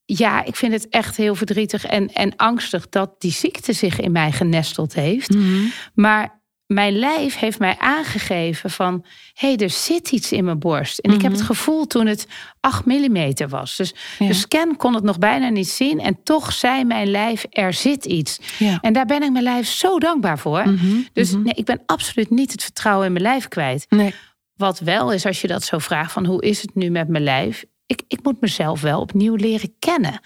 Ja, 0.04 0.44
ik 0.44 0.56
vind 0.56 0.72
het 0.72 0.88
echt 0.88 1.16
heel 1.16 1.34
verdrietig 1.34 1.86
en, 1.86 2.12
en 2.12 2.36
angstig 2.36 2.88
dat 2.88 3.20
die 3.20 3.32
ziekte 3.32 3.72
zich 3.72 4.00
in 4.00 4.12
mij 4.12 4.32
genesteld 4.32 4.94
heeft. 4.94 5.34
Mhm. 5.34 5.64
Maar 5.94 6.41
mijn 6.74 6.98
lijf 6.98 7.38
heeft 7.38 7.58
mij 7.58 7.76
aangegeven 7.78 8.70
van... 8.70 9.04
hé, 9.34 9.48
hey, 9.48 9.56
er 9.56 9.70
zit 9.70 10.12
iets 10.12 10.32
in 10.32 10.44
mijn 10.44 10.58
borst. 10.58 10.98
En 10.98 11.12
ik 11.12 11.22
heb 11.22 11.30
het 11.30 11.40
mhm. 11.40 11.50
gevoel 11.50 11.86
toen 11.86 12.06
het 12.06 12.26
8 12.60 12.84
mm 12.84 13.32
was. 13.48 13.76
Dus 13.76 13.94
de 14.18 14.32
scan 14.32 14.76
kon 14.76 14.94
het 14.94 15.04
nog 15.04 15.18
bijna 15.18 15.48
niet 15.48 15.68
zien. 15.68 16.00
En 16.00 16.18
toch 16.22 16.52
zei 16.52 16.84
mijn 16.84 17.10
lijf, 17.10 17.46
er 17.50 17.72
zit 17.72 18.04
iets. 18.04 18.38
Ja. 18.58 18.78
En 18.80 18.92
daar 18.92 19.06
ben 19.06 19.22
ik 19.22 19.32
mijn 19.32 19.44
lijf 19.44 19.66
zo 19.66 19.98
dankbaar 19.98 20.38
voor. 20.38 20.68
Mhm, 20.68 21.00
dus 21.12 21.30
mhm. 21.30 21.42
nee, 21.42 21.54
ik 21.54 21.64
ben 21.64 21.82
absoluut 21.86 22.30
niet 22.30 22.52
het 22.52 22.62
vertrouwen 22.62 23.06
in 23.06 23.12
mijn 23.12 23.24
lijf 23.24 23.48
kwijt. 23.48 23.86
Nee. 23.88 24.14
Wat 24.56 24.78
wel 24.78 25.12
is, 25.12 25.26
als 25.26 25.40
je 25.40 25.48
dat 25.48 25.64
zo 25.64 25.78
vraagt 25.78 26.12
van 26.12 26.26
hoe 26.26 26.42
is 26.42 26.62
het 26.62 26.74
nu 26.74 26.90
met 26.90 27.08
mijn 27.08 27.24
lijf... 27.24 27.64
ik, 27.86 28.02
ik 28.08 28.18
moet 28.22 28.40
mezelf 28.40 28.80
wel 28.80 29.00
opnieuw 29.00 29.34
leren 29.34 29.74
kennen. 29.78 30.20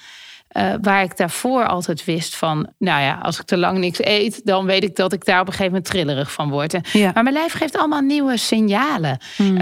Uh, 0.56 0.74
waar 0.82 1.02
ik 1.02 1.16
daarvoor 1.16 1.66
altijd 1.66 2.04
wist 2.04 2.36
van, 2.36 2.72
nou 2.78 3.02
ja, 3.02 3.18
als 3.22 3.38
ik 3.38 3.44
te 3.44 3.56
lang 3.56 3.78
niks 3.78 4.04
eet, 4.04 4.40
dan 4.44 4.66
weet 4.66 4.84
ik 4.84 4.96
dat 4.96 5.12
ik 5.12 5.24
daar 5.24 5.40
op 5.40 5.46
een 5.46 5.52
gegeven 5.52 5.72
moment 5.72 5.90
trillerig 5.90 6.32
van 6.32 6.50
word. 6.50 6.76
Ja. 6.92 7.10
Maar 7.14 7.22
mijn 7.22 7.34
lijf 7.34 7.52
geeft 7.52 7.78
allemaal 7.78 8.00
nieuwe 8.00 8.36
signalen. 8.36 9.18
Hmm. 9.36 9.56
Uh, 9.56 9.60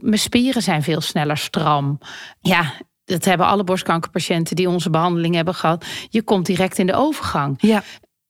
mijn 0.00 0.18
spieren 0.18 0.62
zijn 0.62 0.82
veel 0.82 1.00
sneller 1.00 1.36
stram. 1.36 1.98
Ja, 2.40 2.72
dat 3.04 3.24
hebben 3.24 3.46
alle 3.46 3.64
borstkankerpatiënten 3.64 4.56
die 4.56 4.68
onze 4.68 4.90
behandeling 4.90 5.34
hebben 5.34 5.54
gehad. 5.54 5.84
Je 6.08 6.22
komt 6.22 6.46
direct 6.46 6.78
in 6.78 6.86
de 6.86 6.94
overgang. 6.94 7.54
Ja. 7.60 7.82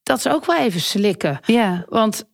Dat 0.03 0.19
is 0.19 0.29
ook 0.29 0.47
wel 0.47 0.59
even 0.59 0.81
slikken. 0.81 1.41
Ja. 1.45 1.85
Want 1.89 2.25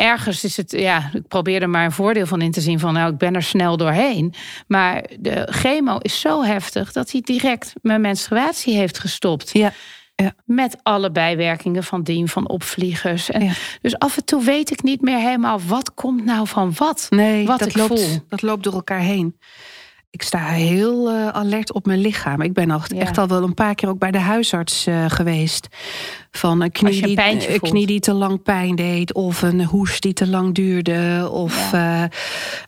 ergens 0.00 0.44
is 0.44 0.56
het, 0.56 0.70
ja, 0.70 1.10
ik 1.12 1.28
probeer 1.28 1.62
er 1.62 1.70
maar 1.70 1.84
een 1.84 1.92
voordeel 1.92 2.26
van 2.26 2.40
in 2.40 2.50
te 2.50 2.60
zien 2.60 2.78
van, 2.78 2.92
nou, 2.92 3.12
ik 3.12 3.18
ben 3.18 3.34
er 3.34 3.42
snel 3.42 3.76
doorheen. 3.76 4.34
Maar 4.66 5.04
de 5.18 5.48
chemo 5.50 5.98
is 5.98 6.20
zo 6.20 6.42
heftig 6.42 6.92
dat 6.92 7.10
hij 7.10 7.20
direct 7.20 7.72
mijn 7.82 8.00
menstruatie 8.00 8.76
heeft 8.76 8.98
gestopt. 8.98 9.50
Ja. 9.52 9.72
Ja. 10.14 10.34
Met 10.44 10.76
alle 10.82 11.10
bijwerkingen 11.10 11.84
van 11.84 12.02
dien, 12.02 12.28
van 12.28 12.48
opvliegers. 12.48 13.30
En 13.30 13.52
Dus 13.80 13.98
af 13.98 14.16
en 14.16 14.24
toe 14.24 14.44
weet 14.44 14.70
ik 14.70 14.82
niet 14.82 15.00
meer 15.00 15.18
helemaal 15.18 15.60
wat 15.60 15.94
komt 15.94 16.24
nou 16.24 16.46
van 16.46 16.72
wat. 16.76 17.06
Nee, 17.10 17.46
wat 17.46 17.58
dat, 17.58 17.68
ik 17.68 17.76
loopt, 17.76 18.00
voel. 18.00 18.18
dat 18.28 18.42
loopt 18.42 18.64
door 18.64 18.72
elkaar 18.72 19.00
heen 19.00 19.36
ik 20.10 20.22
sta 20.22 20.46
heel 20.46 21.12
uh, 21.12 21.28
alert 21.28 21.72
op 21.72 21.86
mijn 21.86 22.00
lichaam. 22.00 22.40
Ik 22.40 22.52
ben 22.52 22.70
al, 22.70 22.80
echt 22.88 23.18
al 23.18 23.28
wel 23.28 23.42
een 23.42 23.54
paar 23.54 23.74
keer 23.74 23.88
ook 23.88 23.98
bij 23.98 24.10
de 24.10 24.18
huisarts 24.18 24.86
uh, 24.86 25.04
geweest. 25.08 25.68
Van 26.30 26.60
een 26.60 26.70
knie, 26.70 27.02
die, 27.02 27.52
een 27.52 27.60
knie 27.60 27.86
die 27.86 28.00
te 28.00 28.12
lang 28.12 28.42
pijn 28.42 28.74
deed. 28.76 29.14
Of 29.14 29.42
een 29.42 29.64
hoes 29.64 30.00
die 30.00 30.12
te 30.12 30.28
lang 30.28 30.54
duurde. 30.54 31.28
Of 31.32 31.72
ja. 31.72 32.08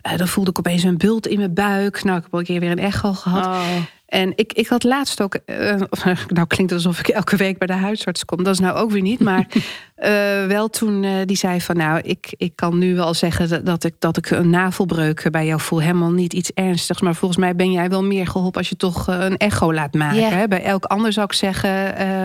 uh, 0.07 0.17
dan 0.17 0.29
voelde 0.29 0.51
ik 0.51 0.59
opeens 0.59 0.83
een 0.83 0.97
bult 0.97 1.27
in 1.27 1.39
mijn 1.39 1.55
buik. 1.55 2.03
Nou, 2.03 2.17
ik 2.17 2.23
heb 2.23 2.33
al 2.33 2.39
een 2.39 2.45
keer 2.45 2.61
weer 2.61 2.71
een 2.71 2.79
echo 2.79 3.13
gehad. 3.13 3.47
Oh. 3.47 3.77
En 4.07 4.33
ik, 4.37 4.53
ik 4.53 4.67
had 4.67 4.85
laatst 4.85 5.21
ook, 5.21 5.39
nou 6.27 6.47
klinkt 6.47 6.73
alsof 6.73 6.99
ik 6.99 7.09
elke 7.09 7.37
week 7.37 7.59
bij 7.59 7.67
de 7.67 7.73
huisarts 7.73 8.25
kom. 8.25 8.45
Dat 8.45 8.53
is 8.53 8.61
nou 8.61 8.77
ook 8.77 8.91
weer 8.91 9.03
niet. 9.03 9.21
Maar 9.21 9.47
uh, 10.03 10.47
wel 10.47 10.69
toen 10.69 11.03
uh, 11.03 11.13
die 11.25 11.37
zei 11.37 11.61
van 11.61 11.77
nou, 11.77 12.01
ik, 12.01 12.35
ik 12.37 12.53
kan 12.55 12.79
nu 12.79 12.95
wel 12.95 13.15
zeggen 13.15 13.65
dat 13.65 13.85
ik, 13.85 13.95
dat 13.99 14.17
ik 14.17 14.31
een 14.31 14.51
navelbreuk 14.51 15.31
bij 15.31 15.47
jou 15.47 15.61
voel. 15.61 15.81
Helemaal 15.81 16.11
niet 16.11 16.33
iets 16.33 16.53
ernstigs. 16.53 17.01
Maar 17.01 17.15
volgens 17.15 17.41
mij 17.41 17.57
ben 17.57 17.73
jij 17.73 17.89
wel 17.89 18.05
meer 18.05 18.27
geholpen 18.27 18.59
als 18.59 18.69
je 18.69 18.77
toch 18.77 19.07
een 19.07 19.37
echo 19.37 19.75
laat 19.75 19.95
maken. 19.95 20.21
Yeah. 20.21 20.33
Hè? 20.33 20.49
Bij 20.49 20.63
elk 20.63 20.85
ander 20.85 21.13
zou 21.13 21.27
ik 21.27 21.33
zeggen, 21.33 21.71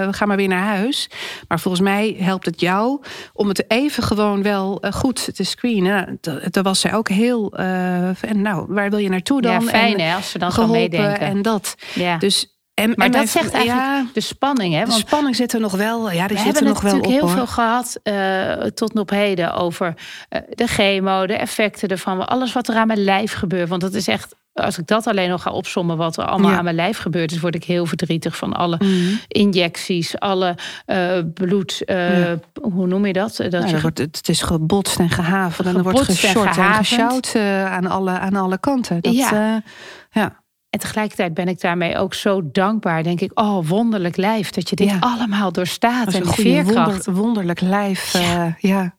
we 0.05 0.13
gaan 0.13 0.27
maar 0.27 0.37
weer 0.37 0.47
naar 0.47 0.75
huis. 0.75 1.09
Maar 1.47 1.59
volgens 1.59 1.83
mij 1.83 2.15
helpt 2.19 2.45
het 2.45 2.59
jou 2.59 3.01
om 3.33 3.47
het 3.47 3.65
even 3.67 4.03
gewoon 4.03 4.43
wel 4.43 4.83
goed 4.91 5.35
te 5.35 5.43
screenen. 5.43 6.17
Daar 6.49 6.63
was 6.63 6.79
zij 6.79 6.93
ook 6.93 7.09
heel. 7.09 7.53
en 7.53 8.41
nou, 8.41 8.65
waar 8.69 8.89
wil 8.89 8.99
je 8.99 9.09
naartoe 9.09 9.41
dan? 9.41 9.51
Ja, 9.51 9.61
fijn 9.61 9.97
en 9.97 10.09
hè, 10.09 10.15
als 10.15 10.31
ze 10.31 10.39
dan 10.39 10.71
meedenken. 10.71 11.19
En 11.19 11.41
dat. 11.41 11.75
Ja. 11.93 12.17
Dus 12.17 12.56
en, 12.77 12.93
maar 12.95 13.05
en 13.05 13.11
dat 13.11 13.29
zegt 13.29 13.53
eigenlijk 13.53 13.87
ja, 13.87 14.05
de 14.13 14.21
spanning. 14.21 14.73
Hè? 14.73 14.79
Want 14.79 14.91
de 14.91 15.07
spanning 15.07 15.35
zit 15.35 15.53
er 15.53 15.59
nog 15.59 15.71
wel. 15.71 16.11
Ja, 16.11 16.27
die 16.27 16.37
we 16.37 16.43
zit 16.43 16.59
er 16.59 16.63
nog 16.63 16.81
wel 16.81 16.95
op. 16.97 17.05
We 17.05 17.11
hebben 17.11 17.29
natuurlijk 17.29 17.37
heel 17.37 17.45
veel 17.45 17.53
gehad 17.53 17.99
uh, 18.03 18.69
tot 18.69 18.99
op 18.99 19.09
heden 19.09 19.53
over 19.53 19.93
uh, 20.29 20.39
de 20.49 20.67
chemo, 20.67 21.25
de 21.25 21.33
effecten 21.33 21.89
ervan, 21.89 22.27
alles 22.27 22.53
wat 22.53 22.67
er 22.67 22.75
aan 22.75 22.87
mijn 22.87 23.03
lijf 23.03 23.33
gebeurt. 23.33 23.69
Want 23.69 23.81
dat 23.81 23.93
is 23.93 24.07
echt, 24.07 24.35
als 24.53 24.77
ik 24.77 24.87
dat 24.87 25.07
alleen 25.07 25.29
nog 25.29 25.41
ga 25.41 25.51
opsommen, 25.51 25.97
wat 25.97 26.17
er 26.17 26.25
allemaal 26.25 26.51
ja. 26.51 26.57
aan 26.57 26.63
mijn 26.63 26.75
lijf 26.75 26.97
gebeurt, 26.97 27.31
is 27.31 27.39
word 27.39 27.55
ik 27.55 27.63
heel 27.63 27.85
verdrietig 27.85 28.37
van 28.37 28.53
alle 28.53 28.75
mm. 28.79 29.19
injecties, 29.27 30.19
alle 30.19 30.55
uh, 30.87 31.19
bloed. 31.33 31.81
Ja. 31.85 32.39
Hoe 32.61 32.87
noem 32.87 33.05
je 33.05 33.13
dat? 33.13 33.35
dat 33.35 33.51
ja, 33.51 33.65
je 33.65 33.81
wordt, 33.81 33.97
het 33.97 34.29
is 34.29 34.41
gebotst 34.41 34.99
en 34.99 35.09
gehaven. 35.09 35.65
En 35.65 35.75
er 35.75 35.83
wordt 35.83 36.01
geshort 36.01 36.57
en, 36.57 36.63
en 36.63 36.73
gesjouwd 36.73 37.35
aan, 37.65 37.87
alle, 37.87 38.11
aan 38.11 38.35
alle 38.35 38.57
kanten. 38.57 39.01
Dat, 39.01 39.15
ja. 39.15 39.61
ja. 40.11 40.45
En 40.69 40.79
tegelijkertijd 40.79 41.33
ben 41.33 41.47
ik 41.47 41.61
daarmee 41.61 41.97
ook 41.97 42.13
zo 42.13 42.51
dankbaar. 42.51 43.03
Denk 43.03 43.21
ik, 43.21 43.39
oh, 43.39 43.67
wonderlijk 43.67 44.17
lijf. 44.17 44.49
Dat 44.49 44.69
je 44.69 44.75
dit 44.75 44.89
ja. 44.89 44.97
allemaal 44.99 45.51
doorstaat. 45.51 46.13
En 46.13 46.21
een 46.21 46.33
veerkracht. 46.33 47.05
Wonder, 47.05 47.23
wonderlijk 47.23 47.61
lijf. 47.61 48.13
Ja. 48.13 48.45
Uh, 48.45 48.53
ja. 48.71 48.95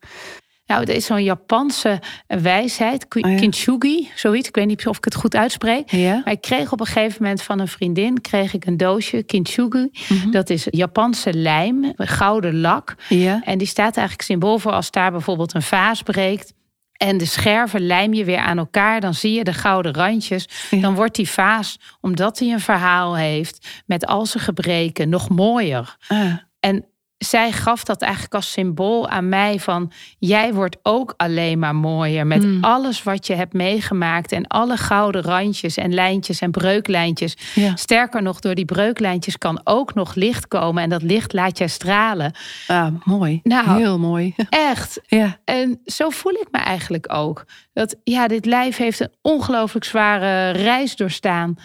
Nou, 0.68 0.82
er 0.82 0.94
is 0.94 1.04
zo'n 1.04 1.22
Japanse 1.22 2.00
wijsheid, 2.26 3.06
Oh 3.16 3.36
kintsugi, 3.36 4.10
zoiets. 4.14 4.48
Ik 4.48 4.54
weet 4.54 4.66
niet 4.66 4.86
of 4.86 4.96
ik 4.96 5.04
het 5.04 5.14
goed 5.14 5.36
uitspreek. 5.36 5.90
Ja. 5.90 6.20
Maar 6.24 6.32
ik 6.32 6.40
kreeg 6.40 6.72
op 6.72 6.80
een 6.80 6.86
gegeven 6.86 7.22
moment 7.22 7.42
van 7.42 7.58
een 7.58 7.68
vriendin 7.68 8.20
kreeg 8.20 8.54
ik 8.54 8.66
een 8.66 8.76
doosje 8.76 9.22
kintsugi. 9.22 9.90
Mhm. 10.08 10.30
Dat 10.30 10.50
is 10.50 10.66
Japanse 10.70 11.32
lijm, 11.32 11.92
gouden 11.96 12.60
lak. 12.60 12.94
Ja. 13.08 13.40
En 13.44 13.58
die 13.58 13.66
staat 13.66 13.96
eigenlijk 13.96 14.28
symbool 14.28 14.58
voor 14.58 14.72
als 14.72 14.90
daar 14.90 15.10
bijvoorbeeld 15.10 15.54
een 15.54 15.62
vaas 15.62 16.02
breekt. 16.02 16.52
En 16.98 17.16
de 17.16 17.26
scherven 17.26 17.86
lijm 17.86 18.14
je 18.14 18.24
weer 18.24 18.38
aan 18.38 18.58
elkaar. 18.58 19.00
Dan 19.00 19.14
zie 19.14 19.32
je 19.32 19.44
de 19.44 19.52
gouden 19.52 19.94
randjes. 19.94 20.48
Ja. 20.70 20.80
Dan 20.80 20.94
wordt 20.94 21.14
die 21.14 21.28
vaas, 21.28 21.78
omdat 22.00 22.38
hij 22.38 22.48
een 22.48 22.60
verhaal 22.60 23.16
heeft. 23.16 23.82
met 23.86 24.06
al 24.06 24.26
zijn 24.26 24.44
gebreken, 24.44 25.08
nog 25.08 25.28
mooier. 25.28 25.96
Ah. 26.08 26.36
En 26.60 26.84
zij 27.18 27.52
gaf 27.52 27.84
dat 27.84 28.02
eigenlijk 28.02 28.34
als 28.34 28.50
symbool 28.52 29.08
aan 29.08 29.28
mij 29.28 29.58
van 29.60 29.92
jij 30.18 30.54
wordt 30.54 30.76
ook 30.82 31.14
alleen 31.16 31.58
maar 31.58 31.74
mooier 31.74 32.26
met 32.26 32.44
Mm. 32.44 32.64
alles 32.64 33.02
wat 33.02 33.26
je 33.26 33.34
hebt 33.34 33.52
meegemaakt 33.52 34.32
en 34.32 34.46
alle 34.46 34.76
gouden 34.76 35.22
randjes 35.22 35.76
en 35.76 35.94
lijntjes 35.94 36.40
en 36.40 36.50
breuklijntjes. 36.50 37.36
Ja. 37.54 37.76
Sterker 37.76 38.22
nog, 38.22 38.40
door 38.40 38.54
die 38.54 38.64
breuklijntjes 38.64 39.38
kan 39.38 39.60
ook 39.64 39.94
nog 39.94 40.14
licht 40.14 40.48
komen 40.48 40.82
en 40.82 40.88
dat 40.88 41.02
licht 41.02 41.32
laat 41.32 41.58
jij 41.58 41.68
stralen. 41.68 42.32
Ah, 42.66 42.86
mooi. 43.04 43.40
Nou. 43.42 43.76
Heel 43.78 43.98
mooi. 43.98 44.34
Echt. 44.50 45.00
Ja. 45.06 45.38
En 45.44 45.80
zo 45.84 46.08
voel 46.10 46.32
ik 46.32 46.48
me 46.50 46.58
eigenlijk 46.58 47.12
ook. 47.14 47.44
Dat 47.72 47.96
ja, 48.04 48.28
dit 48.28 48.44
lijf 48.46 48.76
heeft 48.76 49.00
een 49.00 49.12
ongelooflijk 49.22 49.84
zware 49.84 50.50
reis 50.50 50.96
doorstaan. 50.96 51.56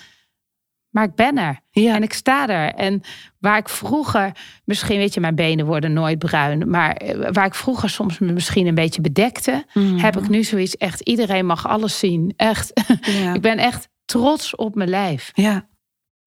Maar 0.94 1.04
ik 1.04 1.16
ben 1.16 1.38
er. 1.38 1.60
Ja. 1.72 1.96
En 1.96 2.04
ik 2.04 2.14
sta 2.14 2.48
er. 2.48 2.74
En 2.74 3.02
waar 3.40 3.58
ik 3.58 3.70
vroeger, 3.70 4.32
misschien 4.66 4.98
weet 4.98 5.14
je, 5.14 5.20
mijn 5.20 5.36
benen 5.36 5.66
worden 5.66 5.94
nooit 5.94 6.20
bruin. 6.20 6.70
Maar 6.70 6.94
eh, 6.96 7.30
waar 7.32 7.46
ik 7.46 7.56
vroeger 7.56 7.90
soms 7.90 8.20
me 8.20 8.32
misschien 8.32 8.68
een 8.68 8.76
beetje 8.76 9.02
bedekte, 9.02 9.66
Mhm. 9.74 9.98
heb 9.98 10.18
ik 10.18 10.30
nu 10.30 10.44
zoiets 10.44 10.78
echt. 10.78 11.02
Iedereen 11.02 11.46
mag 11.46 11.68
alles 11.68 12.00
zien. 12.00 12.34
Echt. 12.36 12.72
Ja. 13.24 13.34
ik 13.34 13.42
ben 13.42 13.58
echt 13.58 13.90
trots 14.06 14.56
op 14.56 14.76
mijn 14.76 14.90
lijf. 14.90 15.32
Ja. 15.34 15.68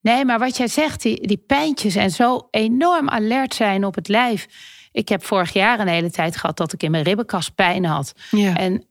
Nee, 0.00 0.24
maar 0.24 0.38
wat 0.38 0.56
jij 0.56 0.68
zegt, 0.68 1.02
die, 1.02 1.26
die 1.26 1.42
pijntjes 1.46 1.94
en 1.94 2.10
zo 2.10 2.48
enorm 2.50 3.08
alert 3.08 3.54
zijn 3.54 3.84
op 3.84 3.94
het 3.94 4.08
lijf. 4.08 4.46
Ik 4.92 5.08
heb 5.08 5.24
vorig 5.24 5.52
jaar 5.52 5.80
een 5.80 5.88
hele 5.88 6.10
tijd 6.10 6.36
gehad 6.36 6.56
dat 6.56 6.72
ik 6.72 6.82
in 6.82 6.90
mijn 6.90 7.04
ribbenkast 7.04 7.54
pijn 7.54 7.84
had. 7.84 8.12
Ja. 8.30 8.56
En 8.56 8.86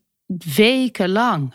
wekenlang. 0.56 1.54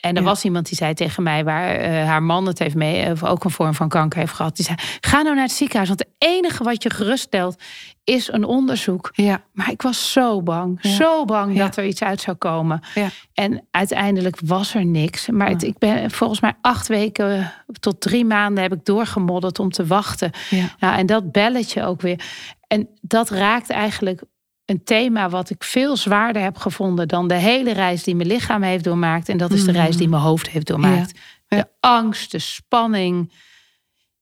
En 0.00 0.14
er 0.14 0.22
Ja. 0.22 0.28
was 0.28 0.44
iemand 0.44 0.66
die 0.68 0.76
zei 0.76 0.94
tegen 0.94 1.22
mij, 1.22 1.44
waar 1.44 1.74
eh, 1.74 2.04
haar 2.06 2.22
man 2.22 2.46
het 2.46 2.58
heeft 2.58 2.74
mee, 2.74 3.10
of 3.10 3.24
ook 3.24 3.44
een 3.44 3.50
vorm 3.50 3.74
van 3.74 3.88
kanker 3.88 4.18
heeft 4.18 4.32
gehad. 4.32 4.56
Die 4.56 4.64
zei: 4.64 4.76
Ga 5.00 5.22
nou 5.22 5.34
naar 5.34 5.44
het 5.44 5.52
ziekenhuis, 5.52 5.88
want 5.88 6.00
het 6.00 6.08
enige 6.18 6.64
wat 6.64 6.82
je 6.82 6.90
geruststelt 6.90 7.62
is 8.04 8.32
een 8.32 8.44
onderzoek. 8.44 9.10
Ja. 9.12 9.42
Maar 9.52 9.70
ik 9.70 9.82
was 9.82 10.12
zo 10.12 10.42
bang, 10.42 10.78
Ja. 10.82 10.90
zo 10.90 11.24
bang 11.24 11.58
dat 11.58 11.76
er 11.76 11.84
iets 11.86 12.02
uit 12.02 12.20
zou 12.20 12.36
komen. 12.36 12.80
Ja. 12.94 13.08
En 13.34 13.66
uiteindelijk 13.70 14.38
was 14.44 14.74
er 14.74 14.84
niks. 14.84 15.28
Maar 15.28 15.48
het, 15.48 15.62
ik 15.62 15.78
ben 15.78 16.10
volgens 16.10 16.40
mij 16.40 16.52
acht 16.60 16.88
weken 16.88 17.52
tot 17.80 18.00
drie 18.00 18.24
maanden 18.24 18.62
heb 18.62 18.72
ik 18.72 18.84
doorgemodderd 18.84 19.58
om 19.58 19.70
te 19.70 19.86
wachten. 19.86 20.30
Ja. 20.50 20.64
Nou, 20.78 20.98
en 20.98 21.06
dat 21.06 21.32
belletje 21.32 21.84
ook 21.84 22.00
weer. 22.00 22.20
En 22.66 22.88
dat 23.00 23.30
raakt 23.30 23.70
eigenlijk 23.70 24.22
een 24.70 24.84
thema 24.84 25.28
wat 25.28 25.50
ik 25.50 25.64
veel 25.64 25.96
zwaarder 25.96 26.42
heb 26.42 26.56
gevonden 26.56 27.08
dan 27.08 27.28
de 27.28 27.34
hele 27.34 27.72
reis 27.72 28.02
die 28.02 28.14
mijn 28.14 28.28
lichaam 28.28 28.62
heeft 28.62 28.84
doormaakt. 28.84 29.28
En 29.28 29.36
dat 29.36 29.50
is 29.52 29.64
de 29.64 29.70
Mm. 29.70 29.76
reis 29.76 29.96
die 29.96 30.08
mijn 30.08 30.22
hoofd 30.22 30.48
heeft 30.48 30.66
doormaakt. 30.66 31.18
Ja. 31.48 31.56
De 31.56 31.66
angst, 31.80 32.30
de 32.30 32.38
spanning. 32.38 33.32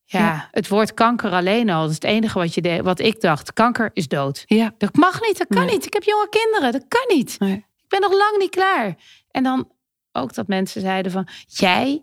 Ja, 0.04 0.18
Ja. 0.20 0.48
het 0.50 0.68
woord 0.68 0.94
kanker 0.94 1.30
alleen 1.32 1.70
al. 1.70 1.80
Dat 1.80 1.88
is 1.88 1.94
het 1.94 2.04
enige 2.04 2.38
wat, 2.38 2.54
je 2.54 2.60
de, 2.60 2.82
wat 2.82 2.98
ik 2.98 3.20
dacht. 3.20 3.52
Kanker 3.52 3.90
is 3.92 4.08
dood. 4.08 4.42
Ja. 4.46 4.74
Dat 4.78 4.94
mag 4.96 5.20
niet, 5.20 5.38
dat 5.38 5.46
kan 5.48 5.64
Nee. 5.64 5.74
niet. 5.74 5.86
Ik 5.86 5.92
heb 5.92 6.02
jonge 6.02 6.28
kinderen, 6.30 6.72
dat 6.72 6.84
kan 6.88 7.16
niet. 7.16 7.36
Nee. 7.38 7.54
Ik 7.56 7.88
ben 7.88 8.00
nog 8.00 8.12
lang 8.12 8.38
niet 8.38 8.50
klaar. 8.50 8.94
En 9.30 9.42
dan 9.42 9.68
ook 10.12 10.34
dat 10.34 10.46
mensen 10.46 10.80
zeiden 10.80 11.12
van, 11.12 11.28
jij, 11.46 12.02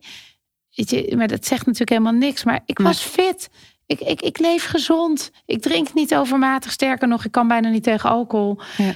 weet 0.75 0.89
je, 0.89 1.13
maar 1.17 1.27
dat 1.27 1.45
zegt 1.45 1.61
natuurlijk 1.65 1.89
helemaal 1.89 2.13
niks. 2.19 2.43
Maar 2.43 2.61
ik 2.65 2.77
Nee. 2.77 2.87
was 2.87 3.01
fit. 3.01 3.49
Ik, 3.85 3.99
ik, 3.99 4.21
ik 4.21 4.39
leef 4.39 4.65
gezond. 4.65 5.31
Ik 5.45 5.61
drink 5.61 5.93
niet 5.93 6.15
overmatig. 6.15 6.71
Sterker 6.71 7.07
nog, 7.07 7.25
ik 7.25 7.31
kan 7.31 7.47
bijna 7.47 7.69
niet 7.69 7.83
tegen 7.83 8.09
alcohol. 8.09 8.59
Ja, 8.77 8.95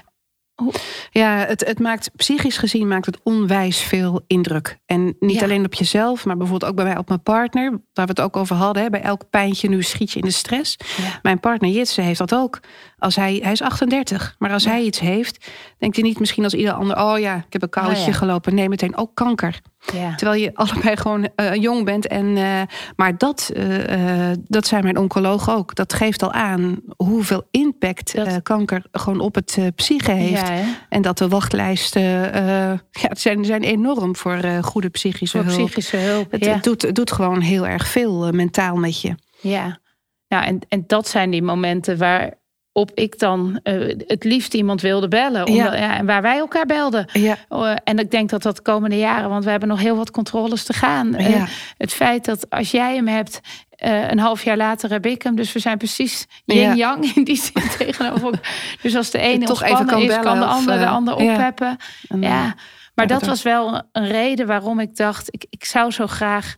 het, 1.11 1.65
het 1.67 1.79
maakt 1.79 2.11
psychisch 2.15 2.57
gezien 2.57 2.87
maakt 2.87 3.05
het 3.05 3.19
onwijs 3.23 3.79
veel 3.81 4.21
indruk. 4.27 4.77
En 4.85 5.15
niet 5.19 5.35
Ja. 5.39 5.43
alleen 5.43 5.65
op 5.65 5.73
jezelf, 5.73 6.25
maar 6.25 6.37
bijvoorbeeld 6.37 6.71
ook 6.71 6.77
bij 6.77 6.85
mij 6.85 6.97
op 6.97 7.07
mijn 7.07 7.23
partner. 7.23 7.69
Waar 7.93 8.05
we 8.05 8.11
het 8.11 8.21
ook 8.21 8.37
over 8.37 8.55
hadden. 8.55 8.83
Hè. 8.83 8.89
Bij 8.89 9.01
elk 9.01 9.29
pijntje 9.29 9.69
nu 9.69 9.83
schiet 9.83 10.11
je 10.11 10.19
in 10.19 10.25
de 10.25 10.31
stress. 10.31 10.75
Ja. 10.97 11.19
Mijn 11.21 11.39
partner 11.39 11.69
Jitse 11.69 12.01
heeft 12.01 12.19
dat 12.19 12.33
ook. 12.35 12.59
Als 12.97 13.15
hij, 13.15 13.39
hij 13.43 13.51
is 13.51 13.61
38, 13.61 14.35
maar 14.39 14.51
als 14.51 14.65
hij 14.65 14.81
iets 14.81 14.99
heeft, 14.99 15.49
denkt 15.77 15.95
hij 15.95 16.05
niet 16.05 16.19
misschien 16.19 16.43
als 16.43 16.53
ieder 16.53 16.73
ander: 16.73 16.97
oh 16.97 17.19
ja, 17.19 17.35
ik 17.35 17.53
heb 17.53 17.61
een 17.61 17.69
koudje 17.69 17.99
Oh 18.01 18.05
ja. 18.05 18.11
gelopen. 18.13 18.55
Nee, 18.55 18.69
meteen 18.69 18.97
ook 18.97 19.15
kanker. 19.15 19.59
Ja. 19.93 20.15
Terwijl 20.15 20.41
je 20.41 20.51
allebei 20.55 20.97
gewoon 20.97 21.29
eh, 21.35 21.53
jong 21.55 21.85
bent. 21.85 22.07
En, 22.07 22.37
eh, 22.37 22.61
maar 22.95 23.17
dat, 23.17 23.49
eh, 23.53 24.31
dat 24.47 24.67
zijn 24.67 24.83
mijn 24.83 24.97
oncologen 24.97 25.53
ook. 25.53 25.75
Dat 25.75 25.93
geeft 25.93 26.23
al 26.23 26.31
aan 26.31 26.79
hoeveel 26.97 27.47
impact 27.51 28.15
Dat- 28.15 28.41
kanker 28.43 28.83
gewoon 28.91 29.19
op 29.19 29.35
het 29.35 29.57
psyche 29.75 30.11
heeft. 30.11 30.48
Ja? 30.53 30.63
En 30.89 31.01
dat 31.01 31.17
de 31.17 31.27
wachtlijsten 31.27 32.33
eh, 32.33 32.79
ja, 32.91 33.09
zijn, 33.11 33.45
zijn 33.45 33.63
enorm 33.63 34.15
voor 34.15 34.33
eh, 34.33 34.63
goede 34.63 34.89
psychische 34.89 35.37
Voor 35.37 35.45
hulp. 35.45 35.65
psychische 35.65 35.97
hulp. 35.97 36.31
Het, 36.31 36.63
doet, 36.63 36.81
het 36.81 36.95
doet 36.95 37.11
gewoon 37.11 37.41
heel 37.41 37.67
erg 37.67 37.87
veel 37.87 38.25
eh, 38.25 38.31
mentaal 38.31 38.75
met 38.75 39.01
je. 39.01 39.15
Ja, 39.41 39.79
nou, 40.27 40.45
en, 40.45 40.59
en 40.67 40.83
dat 40.87 41.07
zijn 41.07 41.29
die 41.29 41.41
momenten 41.41 41.97
waarop 41.97 42.91
ik 42.93 43.19
dan 43.19 43.59
het 44.07 44.23
liefst 44.23 44.53
iemand 44.53 44.81
wilde 44.81 45.07
bellen. 45.07 45.53
Ja. 45.53 45.73
en 45.73 46.05
waar 46.05 46.21
wij 46.21 46.37
elkaar 46.37 46.65
belden. 46.65 47.05
Ja, 47.13 47.37
en 47.83 47.99
ik 47.99 48.11
denk 48.11 48.29
dat 48.29 48.41
dat 48.41 48.55
de 48.55 48.61
komende 48.61 48.97
jaren, 48.97 49.29
want 49.29 49.43
we 49.43 49.49
hebben 49.49 49.69
nog 49.69 49.79
heel 49.79 49.95
wat 49.95 50.11
controles 50.11 50.63
te 50.63 50.73
gaan. 50.73 51.15
Ja, 51.17 51.47
het 51.77 51.93
feit 51.93 52.25
dat 52.25 52.49
als 52.49 52.71
jij 52.71 52.95
hem 52.95 53.07
hebt, 53.07 53.41
eh, 53.79 54.09
een 54.09 54.19
half 54.19 54.43
jaar 54.43 54.57
later 54.57 54.89
heb 54.89 55.05
ik 55.05 55.21
hem. 55.21 55.35
Dus 55.35 55.51
we 55.51 55.59
zijn 55.59 55.77
precies 55.77 56.25
Ja. 56.45 56.55
yin-yang 56.55 57.15
in 57.15 57.23
die 57.23 57.35
zin 57.37 57.69
tegenover 57.77 58.23
elkaar. 58.25 58.77
Dus 58.81 58.95
als 58.95 59.09
de 59.11 59.19
ene 59.19 59.45
Toch 59.45 59.63
even 59.63 59.85
kan 59.85 60.01
is, 60.01 60.19
kan 60.19 60.39
de 60.39 60.45
ander 60.45 60.77
de 60.77 60.83
eh, 60.83 60.91
ander 60.91 61.23
ja. 61.23 61.33
opheppen. 61.33 61.77
En, 62.07 62.21
Ja, 62.21 62.45
eh, 62.45 62.51
maar 62.95 63.07
dat 63.07 63.25
was 63.25 63.41
wel 63.41 63.81
een 63.91 64.07
reden 64.07 64.47
waarom 64.47 64.79
ik 64.79 64.95
dacht, 64.95 65.27
ik, 65.33 65.45
ik 65.49 65.65
zou 65.65 65.91
zo 65.91 66.07
graag 66.07 66.55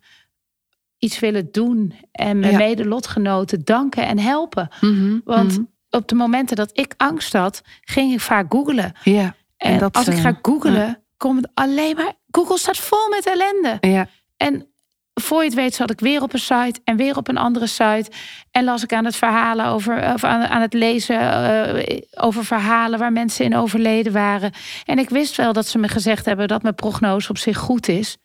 iets 0.98 1.20
willen 1.20 1.52
doen 1.52 1.94
en 2.12 2.40
mijn 2.40 2.52
Ja. 2.52 2.58
medelotgenoten 2.58 3.62
danken 3.66 4.06
en 4.08 4.20
helpen. 4.20 4.70
mhm, 4.82 5.20
Want 5.24 5.52
mhm. 5.52 5.62
op 5.90 6.08
de 6.08 6.16
momenten 6.16 6.56
dat 6.56 6.70
ik 6.74 6.94
angst 6.98 7.34
had, 7.34 7.62
ging 7.82 8.14
ik 8.14 8.20
vaak 8.20 8.46
googelen. 8.54 8.94
ja, 9.04 9.36
En, 9.58 9.72
En 9.72 9.78
dat, 9.80 9.96
als 9.96 10.08
ik 10.08 10.18
ga 10.18 10.40
googelen, 10.42 11.04
komt 11.18 11.42
het 11.42 11.52
alleen 11.54 11.96
maar... 11.96 12.14
Google 12.32 12.58
staat 12.58 12.78
vol 12.78 13.10
met 13.10 13.26
ellende. 13.26 13.78
ja, 13.90 14.08
En 14.38 14.71
voor 15.14 15.40
je 15.40 15.46
het 15.46 15.54
weet 15.54 15.76
zat 15.76 15.92
ik 15.92 16.00
weer 16.00 16.22
op 16.22 16.34
een 16.34 16.40
site 16.40 16.80
en 16.84 16.98
weer 16.98 17.18
op 17.18 17.28
een 17.28 17.38
andere 17.38 17.68
site. 17.68 18.12
En 18.52 18.64
las 18.64 18.84
ik 18.84 18.94
aan 18.94 19.06
het 19.06 19.16
verhalen 19.16 19.66
over, 19.66 20.14
of 20.14 20.24
aan, 20.24 20.44
aan 20.44 20.62
het 20.62 20.74
lezen 20.74 21.20
eh, 21.20 21.98
over 22.12 22.46
verhalen 22.46 23.00
waar 23.00 23.12
mensen 23.12 23.46
in 23.46 23.56
overleden 23.56 24.14
waren. 24.14 24.52
En 24.86 25.00
ik 25.00 25.10
wist 25.10 25.36
wel 25.36 25.54
dat 25.54 25.68
ze 25.68 25.78
me 25.78 25.88
gezegd 25.88 26.26
hebben 26.26 26.48
dat 26.48 26.62
mijn 26.62 26.76
prognose 26.76 27.30
op 27.30 27.38
zich 27.38 27.58
goed 27.58 27.88
is. 27.88 28.18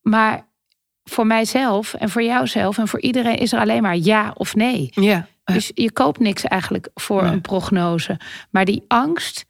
Maar 0.00 0.46
voor 1.04 1.26
mijzelf 1.26 1.94
en 1.94 2.10
voor 2.10 2.22
jouzelf 2.22 2.78
en 2.78 2.88
voor 2.88 3.00
iedereen 3.00 3.36
is 3.36 3.52
er 3.52 3.60
alleen 3.60 3.82
maar 3.82 3.96
ja 3.96 4.32
of 4.36 4.54
nee. 4.54 4.90
ja. 4.94 5.26
Dus 5.44 5.70
je 5.74 5.92
koopt 5.92 6.18
niks 6.18 6.44
eigenlijk 6.44 6.88
voor 6.94 7.22
een 7.22 7.40
prognose. 7.40 8.20
Maar 8.50 8.64
die 8.64 8.84
angst, 8.88 9.44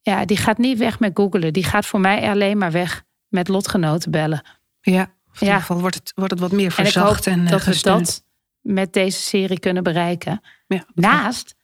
ja, 0.00 0.24
die 0.24 0.36
gaat 0.36 0.58
niet 0.58 0.78
weg 0.78 1.00
met 1.00 1.10
googelen. 1.14 1.52
Die 1.52 1.64
gaat 1.64 1.86
voor 1.86 2.00
mij 2.00 2.30
alleen 2.30 2.58
maar 2.58 2.72
weg 2.72 3.02
met 3.28 3.48
lotgenoten 3.48 4.10
bellen. 4.10 4.42
ja. 4.80 5.14
Of 5.36 5.40
in 5.42 5.46
Ja. 5.46 5.52
ieder 5.52 5.60
geval 5.66 5.80
wordt 5.80 5.94
het, 5.96 6.12
wordt 6.14 6.30
het 6.30 6.40
wat 6.40 6.52
meer 6.52 6.74
En 6.76 6.86
ik 6.86 6.92
hoop 6.94 7.02
verzacht 7.06 7.26
en, 7.26 7.44
eh, 7.44 7.50
dat 7.50 7.64
we 7.64 7.78
dat 7.82 8.22
met 8.60 8.92
deze 8.92 9.20
serie 9.20 9.58
kunnen 9.60 9.82
bereiken. 9.82 10.40
Ja, 10.66 10.84
Naast 10.94 11.54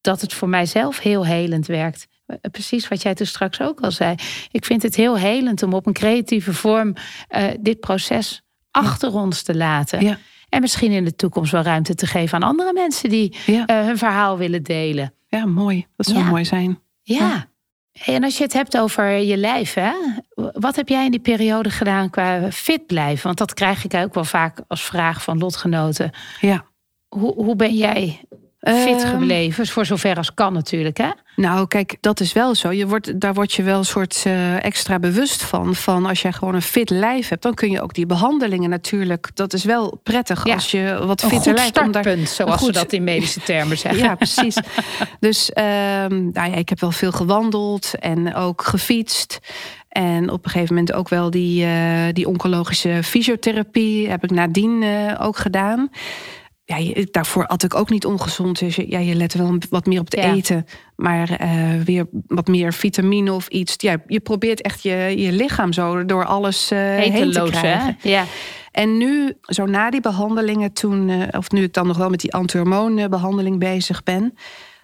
dat 0.00 0.20
het 0.20 0.32
voor 0.34 0.48
mijzelf 0.48 0.98
heel 0.98 1.26
helend 1.26 1.66
werkt. 1.66 2.06
Eh, 2.26 2.36
Precies 2.50 2.88
wat 2.88 3.02
jij 3.02 3.14
toen 3.14 3.26
straks 3.26 3.60
ook 3.60 3.80
al 3.80 3.90
zei. 3.90 4.14
Ik 4.50 4.64
vind 4.64 4.82
het 4.82 4.96
heel 4.96 5.16
helend 5.18 5.62
om 5.62 5.72
op 5.74 5.86
een 5.86 5.92
creatieve 5.92 6.52
vorm 6.54 6.94
eh, 7.28 7.44
dit 7.60 7.80
proces 7.80 8.42
achter 8.70 9.12
ons 9.14 9.42
te 9.42 9.54
laten. 9.56 10.00
Ja. 10.04 10.18
En 10.48 10.60
misschien 10.60 10.90
in 10.92 11.04
de 11.04 11.14
toekomst 11.16 11.52
wel 11.52 11.62
ruimte 11.62 11.94
te 11.94 12.06
geven 12.06 12.36
aan 12.42 12.48
andere 12.48 12.72
mensen 12.72 13.08
die 13.08 13.36
Ja. 13.46 13.66
eh, 13.66 13.84
hun 13.84 13.98
verhaal 13.98 14.38
willen 14.38 14.62
delen. 14.62 15.14
ja, 15.28 15.46
mooi. 15.46 15.86
Dat 15.96 16.06
zou 16.06 16.24
mooi 16.24 16.44
zijn. 16.44 16.78
Ja. 17.02 17.46
Hey, 17.92 18.14
en 18.14 18.24
als 18.24 18.36
je 18.36 18.42
het 18.44 18.52
hebt 18.52 18.78
over 18.78 19.10
je 19.16 19.36
lijf, 19.36 19.74
hè? 19.74 19.92
wat 20.34 20.76
heb 20.76 20.88
jij 20.88 21.04
in 21.04 21.10
die 21.10 21.20
periode 21.20 21.70
gedaan 21.70 22.10
qua 22.10 22.52
fit 22.52 22.86
blijven? 22.86 23.24
Want 23.24 23.38
dat 23.38 23.54
krijg 23.54 23.84
ik 23.84 23.94
ook 23.94 24.14
wel 24.14 24.24
vaak 24.24 24.60
als 24.66 24.84
vraag 24.84 25.22
van 25.22 25.38
lotgenoten. 25.38 26.10
Ja. 26.40 26.64
Hoe, 27.08 27.34
hoe 27.34 27.56
ben 27.56 27.74
jij 27.74 28.20
fit 28.62 29.04
gebleven? 29.04 29.66
Voor 29.66 29.86
zover 29.86 30.16
als 30.16 30.34
kan 30.34 30.52
natuurlijk, 30.52 30.96
hè? 30.96 31.08
Nou, 31.36 31.66
kijk, 31.66 31.96
dat 32.00 32.20
is 32.20 32.32
wel 32.32 32.54
zo. 32.54 32.72
Je 32.72 32.86
wordt, 32.86 33.20
daar 33.20 33.34
word 33.34 33.52
je 33.52 33.62
wel 33.62 33.78
een 33.78 33.84
soort 33.84 34.24
uh, 34.26 34.64
extra 34.64 34.98
bewust 34.98 35.42
van. 35.42 35.74
Van 35.74 36.06
als 36.06 36.22
jij 36.22 36.32
gewoon 36.32 36.54
een 36.54 36.62
fit 36.62 36.90
lijf 36.90 37.28
hebt, 37.28 37.42
dan 37.42 37.54
kun 37.54 37.70
je 37.70 37.82
ook 37.82 37.94
die 37.94 38.06
behandelingen 38.06 38.70
natuurlijk. 38.70 39.30
Dat 39.34 39.52
is 39.52 39.64
wel 39.64 40.00
prettig 40.02 40.46
als 40.46 40.70
je 40.70 41.02
wat 41.06 41.20
fitter 41.20 41.54
lijf. 41.54 41.76
Een 41.76 41.88
startpunt, 41.88 42.28
zoals 42.28 42.56
goed, 42.56 42.66
ze 42.66 42.72
dat 42.72 42.92
in 42.92 43.04
medische 43.04 43.40
termen 43.40 43.78
zeggen. 43.78 44.02
ja, 44.02 44.14
precies. 44.14 44.56
dus 45.20 45.50
um, 45.54 46.30
nou 46.32 46.50
ja, 46.50 46.54
ik 46.54 46.68
heb 46.68 46.80
wel 46.80 46.92
veel 46.92 47.12
gewandeld 47.12 47.94
en 47.98 48.34
ook 48.34 48.62
gefietst. 48.62 49.38
En 49.88 50.30
op 50.30 50.44
een 50.44 50.50
gegeven 50.50 50.74
moment 50.74 50.92
ook 50.92 51.08
wel 51.08 51.30
die, 51.30 51.64
uh, 51.64 51.72
die 52.12 52.28
oncologische 52.28 53.00
fysiotherapie 53.02 54.08
heb 54.08 54.24
ik 54.24 54.30
nadien 54.30 54.82
uh, 54.82 55.14
ook 55.20 55.36
gedaan 55.36 55.90
ja, 56.76 56.92
je, 56.94 57.08
daarvoor 57.10 57.46
at 57.46 57.62
ik 57.62 57.74
ook 57.74 57.90
niet 57.90 58.06
ongezond. 58.06 58.58
Dus 58.58 58.76
je, 58.76 58.90
ja, 58.90 58.98
je 58.98 59.14
let 59.14 59.34
wel 59.34 59.58
wat 59.70 59.86
meer 59.86 60.00
op 60.00 60.10
het 60.10 60.20
eten. 60.20 60.66
Maar 60.96 61.42
uh, 61.42 61.82
weer 61.84 62.06
wat 62.26 62.48
meer 62.48 62.72
vitamine 62.72 63.32
of 63.32 63.48
iets. 63.48 63.74
Ja, 63.76 63.96
je 64.06 64.20
probeert 64.20 64.60
echt 64.60 64.82
je, 64.82 65.14
je 65.16 65.32
lichaam 65.32 65.72
zo 65.72 66.04
door 66.04 66.24
alles 66.24 66.72
uh, 66.72 66.78
heen 66.78 67.32
te 67.32 67.42
krijgen. 67.50 67.96
Hè? 68.00 68.08
Ja. 68.10 68.24
En 68.70 68.96
nu, 68.96 69.36
zo 69.40 69.66
na 69.66 69.90
die 69.90 70.00
behandelingen 70.00 70.72
toen... 70.72 71.08
Uh, 71.08 71.22
of 71.30 71.50
nu 71.50 71.62
ik 71.62 71.72
dan 71.72 71.86
nog 71.86 71.96
wel 71.96 72.10
met 72.10 72.20
die 72.20 72.32
anti-hormoonbehandeling 72.32 73.58
bezig 73.58 74.02
ben 74.02 74.34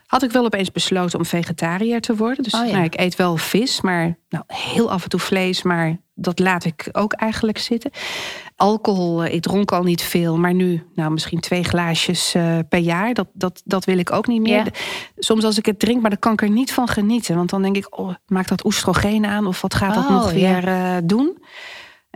had 0.09 0.23
ik 0.23 0.31
wel 0.31 0.45
opeens 0.45 0.73
besloten 0.73 1.19
om 1.19 1.25
vegetariër 1.25 2.01
te 2.01 2.17
worden. 2.17 2.43
Dus 2.43 2.55
oh, 2.55 2.67
ja. 2.67 2.73
nou, 2.73 2.85
ik 2.85 3.01
eet 3.01 3.17
wel 3.17 3.37
vis, 3.37 3.81
maar 3.81 4.19
nou, 4.29 4.45
heel 4.47 4.91
af 4.91 5.03
en 5.03 5.09
toe 5.09 5.21
vlees, 5.21 5.63
maar 5.63 5.97
dat 6.15 6.39
laat 6.39 6.65
ik 6.65 6.89
ook 6.93 7.13
eigenlijk 7.13 7.59
zitten. 7.59 7.91
Alcohol, 8.57 9.25
eh, 9.25 9.35
ik 9.35 9.43
dronk 9.43 9.73
al 9.73 9.83
niet 9.83 10.03
veel, 10.03 10.39
maar 10.39 10.55
nu 10.55 10.85
nou, 10.95 11.11
misschien 11.11 11.41
twee 11.41 11.65
glaasjes 11.65 12.35
uh, 12.35 12.59
per 12.69 12.79
jaar. 12.79 13.15
Dat, 13.15 13.29
dat, 13.33 13.63
dat 13.65 13.85
wil 13.85 13.99
ik 13.99 14.13
ook 14.13 14.27
niet 14.27 14.41
meer. 14.41 14.65
Ja. 14.65 14.71
Soms 15.17 15.45
als 15.45 15.59
ik 15.59 15.67
het 15.67 15.79
drink, 15.79 16.01
maar 16.01 16.11
dan 16.11 16.19
kan 16.19 16.33
ik 16.33 16.43
er 16.43 16.51
niet 16.51 16.73
van 16.73 16.89
genieten. 16.89 17.37
Want 17.37 17.51
dan 17.51 17.63
denk 17.63 17.77
ik, 17.77 17.99
oh, 17.99 18.15
maakt 18.27 18.49
dat 18.49 18.65
oestrogeen 18.65 19.27
aan 19.27 19.47
of 19.47 19.61
wat 19.61 19.75
gaat 19.75 19.95
dat 19.95 20.05
oh, 20.05 20.11
nog 20.11 20.33
weer 20.33 20.69
uh, 20.69 20.97
doen? 21.05 21.39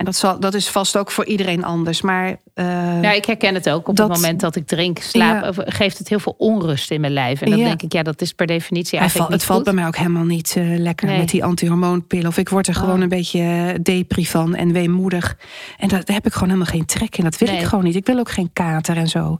En 0.02 0.08
dat, 0.08 0.16
zal, 0.16 0.40
dat 0.40 0.54
is 0.54 0.68
vast 0.68 0.96
ook 0.96 1.10
voor 1.10 1.24
iedereen 1.24 1.64
anders. 1.64 2.00
Maar, 2.00 2.28
uh, 2.28 3.02
ja, 3.02 3.12
ik 3.12 3.24
herken 3.24 3.54
het 3.54 3.70
ook. 3.70 3.88
Op 3.88 3.98
het 3.98 4.08
moment 4.08 4.40
dat 4.40 4.56
ik 4.56 4.66
drink, 4.66 4.98
slaap, 4.98 5.62
geeft 5.66 5.98
het 5.98 6.08
heel 6.08 6.18
veel 6.18 6.34
onrust 6.38 6.90
in 6.90 7.00
mijn 7.00 7.12
lijf. 7.12 7.40
En 7.40 7.50
dan 7.50 7.58
denk 7.58 7.82
ik, 7.82 7.92
ja, 7.92 8.02
dat 8.02 8.20
is 8.20 8.32
per 8.32 8.46
definitie 8.46 8.98
eigenlijk 8.98 9.30
Het 9.30 9.44
valt 9.44 9.64
bij 9.64 9.72
mij 9.72 9.86
ook 9.86 9.96
helemaal 9.96 10.24
niet 10.24 10.54
uh, 10.58 10.78
lekker 10.78 11.06
nee. 11.06 11.18
met 11.18 11.28
die 11.28 11.44
antihormoonpillen. 11.44 12.26
Of 12.26 12.36
ik 12.36 12.48
word 12.48 12.68
er 12.68 12.74
gewoon 12.74 12.96
oh. 12.96 13.02
een 13.02 13.08
beetje 13.08 13.78
depri 13.82 14.26
van 14.26 14.54
en 14.54 14.72
weemoedig. 14.72 15.36
En 15.78 15.88
daar 15.88 16.02
heb 16.04 16.26
ik 16.26 16.32
gewoon 16.32 16.48
helemaal 16.48 16.72
geen 16.72 16.86
trek 16.86 17.16
in. 17.16 17.24
Dat 17.24 17.38
wil 17.38 17.48
nee. 17.48 17.60
ik 17.60 17.64
gewoon 17.66 17.84
niet. 17.84 17.96
Ik 17.96 18.06
wil 18.06 18.18
ook 18.18 18.30
geen 18.30 18.50
kater 18.52 18.96
en 18.96 19.08
zo. 19.08 19.38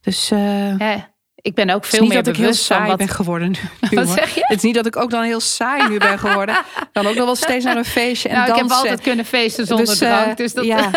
Dus... 0.00 0.30
Uh, 0.32 0.78
ja. 0.78 1.10
Ik 1.42 1.54
ben 1.54 1.70
ook 1.70 1.84
veel 1.84 2.06
meer 2.06 2.22
bewust 2.22 2.38
ik 2.38 2.44
heel 2.44 2.54
saai 2.54 2.88
wat... 2.88 2.98
ben 2.98 3.08
geworden 3.08 3.50
nu. 3.50 3.58
Wat 3.96 4.08
zeg 4.08 4.34
je? 4.34 4.40
Het 4.40 4.56
is 4.56 4.62
niet 4.62 4.74
dat 4.74 4.86
ik 4.86 4.96
ook 4.96 5.10
dan 5.10 5.22
heel 5.22 5.40
saai 5.40 5.88
nu 5.88 5.98
ben 5.98 6.18
geworden. 6.18 6.56
Dan 6.92 7.06
ook 7.06 7.14
nog 7.14 7.24
wel 7.24 7.36
steeds 7.36 7.64
naar 7.64 7.76
een 7.76 7.84
feestje 7.84 8.28
en 8.28 8.34
nou, 8.34 8.46
dansen. 8.46 8.64
Ik 8.64 8.70
heb 8.70 8.80
altijd 8.80 9.00
kunnen 9.00 9.24
feesten 9.24 9.66
zonder 9.66 9.86
dus, 9.86 10.02
uh, 10.02 10.22
drank. 10.22 10.36
Dus 10.36 10.54
dat... 10.54 10.64
ja. 10.64 10.90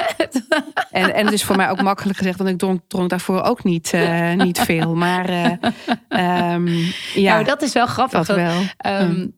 en, 0.91 1.13
en 1.13 1.25
het 1.25 1.33
is 1.33 1.43
voor 1.43 1.55
mij 1.55 1.69
ook 1.69 1.81
makkelijk 1.81 2.17
gezegd, 2.17 2.37
want 2.37 2.49
ik 2.49 2.57
dronk, 2.57 2.81
dronk 2.87 3.09
daarvoor 3.09 3.41
ook 3.41 3.63
niet, 3.63 3.91
uh, 3.95 4.33
niet 4.33 4.59
veel. 4.59 4.95
Maar 4.95 5.29
uh, 5.29 6.53
um, 6.53 6.67
ja. 7.13 7.33
Nou, 7.33 7.43
dat 7.43 7.61
is 7.61 7.73
wel 7.73 7.85
grappig. 7.85 8.25
Dat 8.25 8.35
wel. 8.35 8.61
Um, 9.01 9.37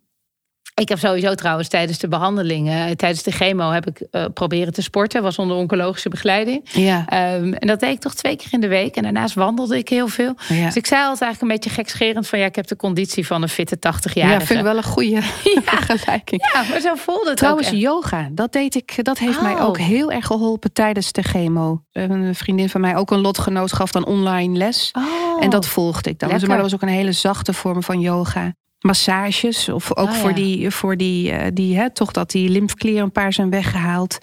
ik 0.81 0.89
heb 0.89 0.99
sowieso 0.99 1.35
trouwens 1.35 1.67
tijdens 1.67 1.97
de 1.97 2.07
behandelingen, 2.07 2.87
eh, 2.87 2.95
tijdens 2.95 3.23
de 3.23 3.31
chemo, 3.31 3.69
heb 3.69 3.87
ik 3.87 4.01
uh, 4.11 4.25
proberen 4.33 4.73
te 4.73 4.81
sporten. 4.81 5.21
Was 5.21 5.37
onder 5.37 5.57
oncologische 5.57 6.09
begeleiding. 6.09 6.61
Ja. 6.63 7.33
Um, 7.35 7.53
en 7.53 7.67
dat 7.67 7.79
deed 7.79 7.89
ik 7.89 7.99
toch 7.99 8.13
twee 8.13 8.35
keer 8.35 8.47
in 8.51 8.59
de 8.59 8.67
week. 8.67 8.95
En 8.95 9.03
daarnaast 9.03 9.35
wandelde 9.35 9.77
ik 9.77 9.89
heel 9.89 10.07
veel. 10.07 10.33
Ja. 10.47 10.65
Dus 10.65 10.75
ik 10.75 10.85
zei 10.85 11.01
altijd 11.01 11.21
eigenlijk 11.21 11.41
een 11.41 11.59
beetje 11.59 11.81
gekscherend 11.81 12.27
van 12.27 12.39
ja, 12.39 12.45
ik 12.45 12.55
heb 12.55 12.67
de 12.67 12.75
conditie 12.75 13.27
van 13.27 13.41
een 13.41 13.49
fitte 13.49 13.75
80-jarige. 13.75 14.39
Ja, 14.39 14.45
vind 14.45 14.59
ik 14.59 14.65
wel 14.65 14.77
een 14.77 14.83
goede 14.83 15.09
ja. 15.55 15.61
vergelijking. 15.63 16.49
Ja, 16.53 16.63
maar 16.69 16.79
zo 16.79 16.95
voelde 16.95 17.29
het 17.29 17.37
Trouwens, 17.37 17.69
yoga, 17.69 18.29
dat 18.31 18.51
deed 18.51 18.75
ik. 18.75 19.03
Dat 19.05 19.17
heeft 19.17 19.37
oh. 19.37 19.43
mij 19.43 19.59
ook 19.59 19.77
heel 19.77 20.11
erg 20.11 20.25
geholpen 20.25 20.73
tijdens 20.73 21.11
de 21.11 21.21
chemo. 21.21 21.81
Een 21.91 22.35
vriendin 22.35 22.69
van 22.69 22.81
mij, 22.81 22.95
ook 22.95 23.11
een 23.11 23.21
lotgenoot, 23.21 23.73
gaf 23.73 23.91
dan 23.91 24.05
online 24.05 24.57
les. 24.57 24.91
Oh. 24.93 25.43
En 25.43 25.49
dat 25.49 25.67
volgde 25.67 26.09
ik 26.09 26.19
dan. 26.19 26.29
Dus, 26.29 26.45
maar 26.45 26.57
dat 26.57 26.65
was 26.65 26.73
ook 26.73 26.81
een 26.81 26.95
hele 26.95 27.11
zachte 27.11 27.53
vorm 27.53 27.83
van 27.83 27.99
yoga 27.99 28.53
massages. 28.79 29.69
Of 29.69 29.97
ook 29.97 30.09
oh, 30.09 30.13
voor 30.13 30.33
die, 30.33 30.71
voor 30.71 30.97
die, 30.97 31.31
uh, 31.31 31.45
die 31.53 31.77
hè, 31.77 31.93
toch 31.93 32.11
dat 32.11 32.31
die 32.31 32.49
lymfeklieren 32.49 33.03
een 33.03 33.11
paar 33.11 33.33
zijn 33.33 33.49
weggehaald. 33.49 34.17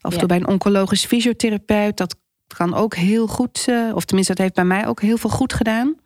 Of 0.00 0.12
ja. 0.12 0.18
door 0.18 0.28
bij 0.28 0.36
een 0.36 0.48
oncologisch 0.48 1.04
fysiotherapeut. 1.04 1.96
Dat 1.96 2.16
kan 2.56 2.74
ook 2.74 2.94
heel 2.94 3.26
goed, 3.26 3.66
uh, 3.68 3.94
of 3.94 4.04
tenminste, 4.04 4.32
dat 4.34 4.42
heeft 4.42 4.54
bij 4.54 4.64
mij 4.64 4.86
ook 4.86 5.00
heel 5.00 5.16
veel 5.16 5.30
goed 5.30 5.52
gedaan. 5.52 5.96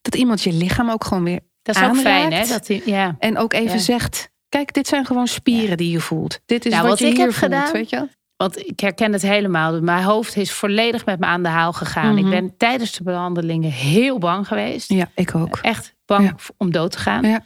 Dat 0.00 0.14
iemand 0.14 0.42
je 0.42 0.52
lichaam 0.52 0.90
ook 0.90 1.04
gewoon 1.04 1.24
weer. 1.24 1.40
Dat 1.62 1.74
is 1.74 1.80
aanraakt. 1.80 1.98
ook 1.98 2.04
fijn, 2.04 2.32
hè? 2.32 2.46
Dat 2.46 2.66
die, 2.66 2.82
ja. 2.84 3.16
En 3.18 3.38
ook 3.38 3.52
even 3.52 3.72
ja. 3.72 3.78
zegt: 3.78 4.30
kijk, 4.48 4.72
dit 4.72 4.86
zijn 4.88 5.06
gewoon 5.06 5.26
spieren 5.26 5.76
die 5.76 5.90
je 5.90 6.00
voelt. 6.00 6.40
Dit 6.46 6.66
is 6.66 6.72
nou, 6.72 6.82
wat, 6.82 6.90
wat 6.90 6.98
je 6.98 7.06
ik 7.06 7.16
hier 7.16 7.24
heb 7.24 7.34
voelt, 7.34 7.52
gedaan, 7.52 7.72
weet 7.72 7.90
je? 7.90 8.08
Want 8.42 8.66
ik 8.66 8.80
herken 8.80 9.12
het 9.12 9.22
helemaal. 9.22 9.80
Mijn 9.80 10.02
hoofd 10.02 10.36
is 10.36 10.52
volledig 10.52 11.04
met 11.04 11.18
me 11.18 11.26
aan 11.26 11.42
de 11.42 11.48
haal 11.48 11.72
gegaan. 11.72 12.10
Mm 12.10 12.16
-hmm. 12.16 12.32
Ik 12.32 12.40
ben 12.40 12.56
tijdens 12.56 12.92
de 12.92 13.02
behandelingen 13.02 13.70
heel 13.70 14.18
bang 14.18 14.46
geweest. 14.48 14.88
Ja, 14.92 15.08
ik 15.14 15.34
ook. 15.34 15.58
Echt 15.62 15.94
bang 16.06 16.24
ja. 16.24 16.34
om 16.56 16.70
dood 16.70 16.90
te 16.90 16.98
gaan. 16.98 17.24
Ja. 17.24 17.44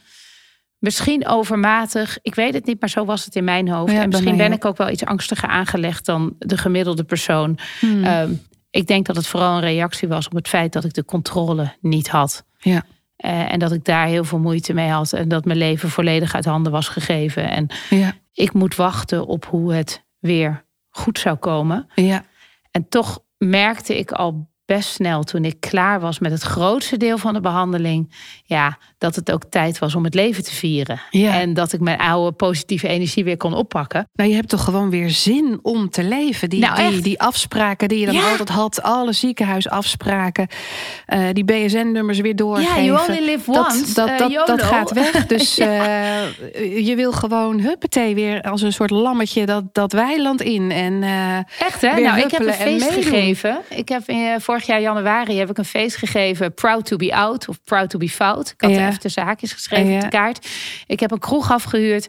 Misschien 0.77 1.27
overmatig, 1.27 2.17
ik 2.21 2.35
weet 2.35 2.53
het 2.53 2.65
niet, 2.65 2.79
maar 2.79 2.89
zo 2.89 3.05
was 3.05 3.25
het 3.25 3.35
in 3.35 3.43
mijn 3.43 3.69
hoofd. 3.69 3.91
Ja, 3.91 4.01
en 4.01 4.09
misschien 4.09 4.37
ben 4.37 4.51
ik 4.51 4.65
ook 4.65 4.77
wel 4.77 4.89
iets 4.89 5.05
angstiger 5.05 5.49
aangelegd 5.49 6.05
dan 6.05 6.35
de 6.39 6.57
gemiddelde 6.57 7.03
persoon. 7.03 7.57
Hmm. 7.79 8.05
Um, 8.05 8.41
ik 8.69 8.87
denk 8.87 9.05
dat 9.05 9.15
het 9.15 9.27
vooral 9.27 9.55
een 9.55 9.61
reactie 9.61 10.07
was 10.07 10.25
op 10.25 10.33
het 10.33 10.47
feit 10.47 10.73
dat 10.73 10.83
ik 10.83 10.93
de 10.93 11.05
controle 11.05 11.73
niet 11.81 12.09
had. 12.09 12.45
Ja. 12.57 12.83
Uh, 13.25 13.51
en 13.51 13.59
dat 13.59 13.71
ik 13.71 13.85
daar 13.85 14.07
heel 14.07 14.23
veel 14.23 14.39
moeite 14.39 14.73
mee 14.73 14.89
had. 14.89 15.13
En 15.13 15.27
dat 15.27 15.45
mijn 15.45 15.57
leven 15.57 15.89
volledig 15.89 16.35
uit 16.35 16.45
handen 16.45 16.71
was 16.71 16.87
gegeven. 16.87 17.49
En 17.49 17.67
ja. 17.89 18.13
ik 18.33 18.53
moet 18.53 18.75
wachten 18.75 19.25
op 19.25 19.45
hoe 19.45 19.73
het 19.73 20.05
weer 20.19 20.65
goed 20.97 21.19
zou 21.19 21.35
komen. 21.35 21.87
Ja. 21.95 22.25
En 22.71 22.89
toch 22.89 23.19
merkte 23.37 23.97
ik 23.97 24.11
al 24.11 24.49
best 24.65 24.89
snel 24.89 25.23
toen 25.23 25.45
ik 25.45 25.59
klaar 25.59 25.99
was 25.99 26.19
met 26.19 26.31
het 26.31 26.41
grootste 26.41 26.97
deel 26.97 27.17
van 27.17 27.33
de 27.33 27.39
behandeling. 27.39 28.13
Ja, 28.43 28.77
dat 28.97 29.15
het 29.15 29.31
ook 29.31 29.43
tijd 29.49 29.79
was 29.79 29.95
om 29.95 30.03
het 30.03 30.13
leven 30.13 30.43
te 30.43 30.53
vieren. 30.53 31.01
Ja. 31.09 31.39
En 31.39 31.53
dat 31.53 31.73
ik 31.73 31.79
mijn 31.79 31.99
oude 31.99 32.31
positieve 32.31 32.87
energie 32.87 33.23
weer 33.23 33.37
kon 33.37 33.53
oppakken. 33.53 34.09
Nou, 34.13 34.29
je 34.29 34.35
hebt 34.35 34.49
toch 34.49 34.63
gewoon 34.63 34.89
weer 34.89 35.09
zin 35.09 35.59
om 35.61 35.89
te 35.89 36.03
leven. 36.03 36.49
Die, 36.49 36.59
nou, 36.59 36.89
die, 36.89 37.01
die, 37.01 37.19
afspraken 37.19 37.87
die 37.87 37.99
je 37.99 38.05
dan 38.05 38.15
ja. 38.15 38.29
altijd 38.29 38.49
had. 38.49 38.81
Alle 38.81 39.13
ziekenhuisafspraken. 39.13 40.47
Uh, 41.13 41.27
die 41.33 41.43
BSN-nummers 41.43 42.19
weer 42.19 42.35
doorgeven. 42.35 42.83
Ja, 42.83 42.93
you 42.93 43.09
only 43.09 43.25
live 43.25 43.51
once. 43.51 43.93
Dat, 43.93 44.07
dat, 44.07 44.17
dat, 44.17 44.31
uh, 44.31 44.45
dat 44.45 44.61
gaat 44.61 44.91
weg. 44.91 45.25
Dus 45.37 45.55
ja. 45.55 46.23
uh, 46.55 46.87
je 46.87 46.95
wil 46.95 47.11
gewoon 47.11 47.59
huppatee 47.59 48.15
weer 48.15 48.41
als 48.41 48.61
een 48.61 48.73
soort 48.73 48.89
lammetje 48.89 49.45
dat, 49.45 49.63
dat 49.71 49.91
weiland 49.91 50.41
in. 50.41 50.71
En, 50.71 51.03
eh, 51.03 51.37
Echt 51.59 51.81
hè? 51.81 51.99
Nou, 51.99 52.19
ik 52.19 52.31
heb 52.31 52.45
een 52.45 52.53
feest 52.53 52.91
gegeven. 52.91 53.57
Ik 53.69 53.89
heb 53.89 54.09
in, 54.09 54.41
vorig 54.41 54.65
jaar 54.65 54.81
januari 54.81 55.37
heb 55.37 55.49
ik 55.49 55.57
een 55.57 55.65
feest 55.65 55.95
gegeven. 55.95 56.53
Proud 56.53 56.85
to 56.85 56.95
be 56.95 57.15
out 57.15 57.47
of 57.47 57.59
proud 57.63 57.89
to 57.89 57.99
be 57.99 58.09
fout. 58.09 58.49
Ik 58.49 58.61
had 58.61 58.71
ja. 58.71 58.86
Even 58.87 58.99
tussen 58.99 59.23
haakjes 59.23 59.53
geschreven 59.53 59.89
ja. 59.89 59.95
op 59.95 60.01
de 60.01 60.07
kaart. 60.07 60.47
Ik 60.85 60.99
heb 60.99 61.11
een 61.11 61.19
kroeg 61.19 61.51
afgehuurd. 61.51 62.07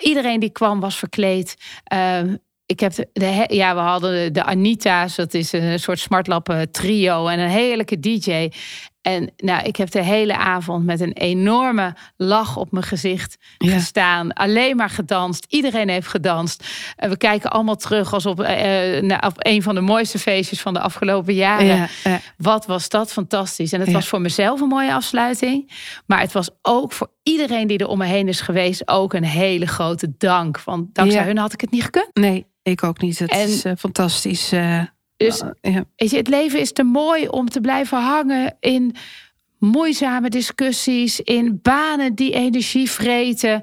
Iedereen 0.00 0.40
die 0.40 0.50
kwam 0.50 0.80
was 0.80 0.98
verkleed. 0.98 1.56
Uh, 1.92 2.20
ik 2.66 2.80
heb 2.80 2.94
de, 2.94 3.08
de, 3.12 3.46
ja, 3.48 3.74
we 3.74 3.80
hadden 3.80 4.32
de 4.32 4.44
Anita's, 4.44 5.14
dat 5.14 5.34
is 5.34 5.52
een 5.52 5.80
soort 5.80 5.98
smartlappen 5.98 6.70
trio 6.70 7.26
en 7.26 7.38
een 7.38 7.48
heerlijke 7.48 8.00
DJ. 8.00 8.48
En 9.04 9.32
nou, 9.36 9.64
ik 9.64 9.76
heb 9.76 9.90
de 9.90 10.02
hele 10.02 10.36
avond 10.36 10.84
met 10.84 11.00
een 11.00 11.12
enorme 11.12 11.94
lach 12.16 12.56
op 12.56 12.72
mijn 12.72 12.84
gezicht 12.84 13.36
ja. 13.58 13.72
gestaan. 13.72 14.32
Alleen 14.32 14.76
maar 14.76 14.90
gedanst. 14.90 15.46
Iedereen 15.48 15.88
heeft 15.88 16.06
gedanst. 16.06 16.66
En 16.96 17.10
we 17.10 17.16
kijken 17.16 17.50
allemaal 17.50 17.76
terug 17.76 18.12
als 18.12 18.26
op, 18.26 18.40
uh, 18.40 19.18
op 19.26 19.34
een 19.36 19.62
van 19.62 19.74
de 19.74 19.80
mooiste 19.80 20.18
feestjes 20.18 20.60
van 20.60 20.72
de 20.72 20.80
afgelopen 20.80 21.34
jaren. 21.34 21.66
Ja, 21.66 21.88
ja. 22.04 22.20
Wat 22.36 22.66
was 22.66 22.88
dat 22.88 23.12
fantastisch. 23.12 23.72
En 23.72 23.80
het 23.80 23.92
was 23.92 24.08
voor 24.08 24.20
mezelf 24.20 24.60
een 24.60 24.68
mooie 24.68 24.94
afsluiting. 24.94 25.70
Maar 26.06 26.20
het 26.20 26.32
was 26.32 26.50
ook 26.62 26.92
voor 26.92 27.10
iedereen 27.22 27.66
die 27.66 27.78
er 27.78 27.88
om 27.88 27.98
me 27.98 28.06
heen 28.06 28.28
is 28.28 28.40
geweest 28.40 28.88
ook 28.88 29.12
een 29.12 29.24
hele 29.24 29.66
grote 29.66 30.14
dank. 30.18 30.60
Want 30.60 30.94
dankzij 30.94 31.24
hun 31.24 31.38
had 31.38 31.52
ik 31.52 31.60
het 31.60 31.70
niet 31.70 31.84
gekund. 31.84 32.10
Nee, 32.12 32.46
ik 32.62 32.82
ook 32.84 33.00
niet. 33.00 33.18
Het 33.18 33.30
En- 33.30 33.48
is 33.48 33.64
uh, 33.64 33.72
fantastisch. 33.78 34.52
uh, 34.52 34.80
Dus 35.16 35.42
ja. 35.60 35.84
Je, 35.96 36.16
het 36.16 36.28
leven 36.28 36.60
is 36.60 36.72
te 36.72 36.82
mooi 36.82 37.28
om 37.28 37.48
te 37.48 37.60
blijven 37.60 37.98
hangen 37.98 38.56
in 38.60 38.94
moeizame 39.58 40.28
discussies, 40.28 41.20
in 41.20 41.58
banen 41.62 42.14
die 42.14 42.32
energie 42.32 42.90
vreten. 42.90 43.60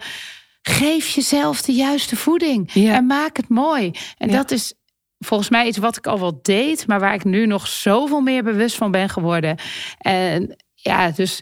Geef 0.62 1.08
jezelf 1.08 1.62
de 1.62 1.74
juiste 1.74 2.16
voeding 2.16 2.70
Ja. 2.74 2.94
en 2.96 3.06
maak 3.06 3.38
het 3.38 3.50
mooi. 3.50 3.92
En 4.18 4.30
Ja. 4.30 4.36
dat 4.36 4.52
is 4.52 4.74
volgens 5.20 5.50
mij 5.50 5.68
iets 5.68 5.78
wat 5.78 5.98
ik 5.98 6.08
al 6.08 6.20
wel 6.20 6.40
deed, 6.42 6.88
maar 6.88 7.00
waar 7.00 7.14
ik 7.14 7.24
nu 7.24 7.46
nog 7.46 7.68
zoveel 7.68 8.22
meer 8.22 8.44
bewust 8.44 8.76
van 8.76 8.92
ben 8.92 9.10
geworden. 9.10 9.58
En 9.98 10.56
ja, 10.74 11.12
dus 11.12 11.42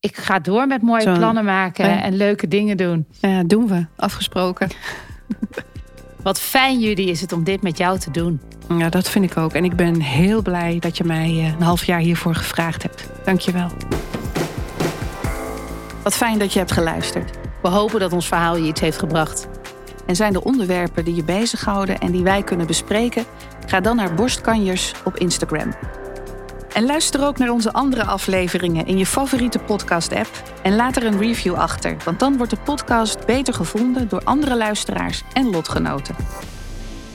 ik 0.00 0.16
ga 0.16 0.38
door 0.38 0.66
met 0.66 0.82
mooie 0.82 1.00
Zo. 1.02 1.14
plannen 1.14 1.44
maken 1.44 1.88
Ja. 1.88 2.02
en 2.02 2.16
leuke 2.16 2.48
dingen 2.48 2.76
doen. 2.76 3.06
Ja, 3.20 3.42
doen 3.42 3.66
we. 3.68 3.86
Afgesproken. 3.96 4.68
Wat 6.22 6.40
fijn, 6.40 6.80
jullie 6.80 7.08
is 7.10 7.20
het 7.20 7.32
om 7.32 7.44
dit 7.44 7.62
met 7.62 7.78
jou 7.78 7.98
te 7.98 8.10
doen. 8.10 8.40
Ja, 8.78 8.88
dat 8.88 9.08
vind 9.08 9.24
ik 9.24 9.36
ook. 9.36 9.52
En 9.52 9.64
ik 9.64 9.76
ben 9.76 10.00
heel 10.00 10.42
blij 10.42 10.78
dat 10.78 10.96
je 10.96 11.04
mij 11.04 11.28
eh, 11.28 11.46
een 11.46 11.62
half 11.62 11.84
jaar 11.84 11.98
hiervoor 11.98 12.34
gevraagd 12.34 12.82
hebt. 12.82 13.08
Dank 13.24 13.40
je 13.40 13.52
wel. 13.52 13.70
Wat 16.02 16.14
fijn 16.14 16.38
dat 16.38 16.52
je 16.52 16.58
hebt 16.58 16.72
geluisterd. 16.72 17.30
We 17.62 17.68
hopen 17.68 18.00
dat 18.00 18.12
ons 18.12 18.28
verhaal 18.28 18.56
je 18.56 18.68
iets 18.68 18.80
heeft 18.80 18.98
gebracht. 18.98 19.48
En 20.06 20.16
zijn 20.16 20.34
er 20.34 20.42
onderwerpen 20.42 21.04
die 21.04 21.14
je 21.14 21.24
bezighouden 21.24 21.98
en 21.98 22.12
die 22.12 22.22
wij 22.22 22.42
kunnen 22.42 22.66
bespreken? 22.66 23.24
Ga 23.66 23.80
dan 23.80 23.96
naar 23.96 24.14
Borstkanjers 24.14 24.92
op 25.04 25.16
Instagram. 25.16 25.74
En 26.72 26.86
luister 26.86 27.26
ook 27.26 27.38
naar 27.38 27.50
onze 27.50 27.72
andere 27.72 28.04
afleveringen 28.04 28.86
in 28.86 28.98
je 28.98 29.06
favoriete 29.06 29.58
podcast-app 29.58 30.42
en 30.62 30.76
laat 30.76 30.96
er 30.96 31.04
een 31.04 31.18
review 31.18 31.54
achter, 31.54 31.96
want 32.04 32.18
dan 32.18 32.36
wordt 32.36 32.52
de 32.52 32.60
podcast 32.64 33.26
beter 33.26 33.54
gevonden 33.54 34.08
door 34.08 34.24
andere 34.24 34.56
luisteraars 34.56 35.22
en 35.32 35.50
lotgenoten. 35.50 36.14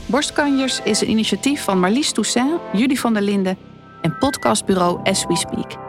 Borstkanjers 0.05 0.81
is 0.83 1.01
een 1.01 1.09
initiatief 1.09 1.63
van 1.63 1.79
Marlies 1.79 2.11
Toussaint, 2.11 2.61
Judy 2.73 2.95
van 2.95 3.13
der 3.13 3.21
Linden 3.21 3.57
en 4.01 4.17
podcastbureau 4.17 4.99
As 5.03 5.25
We 5.25 5.35
Speak. 5.35 5.84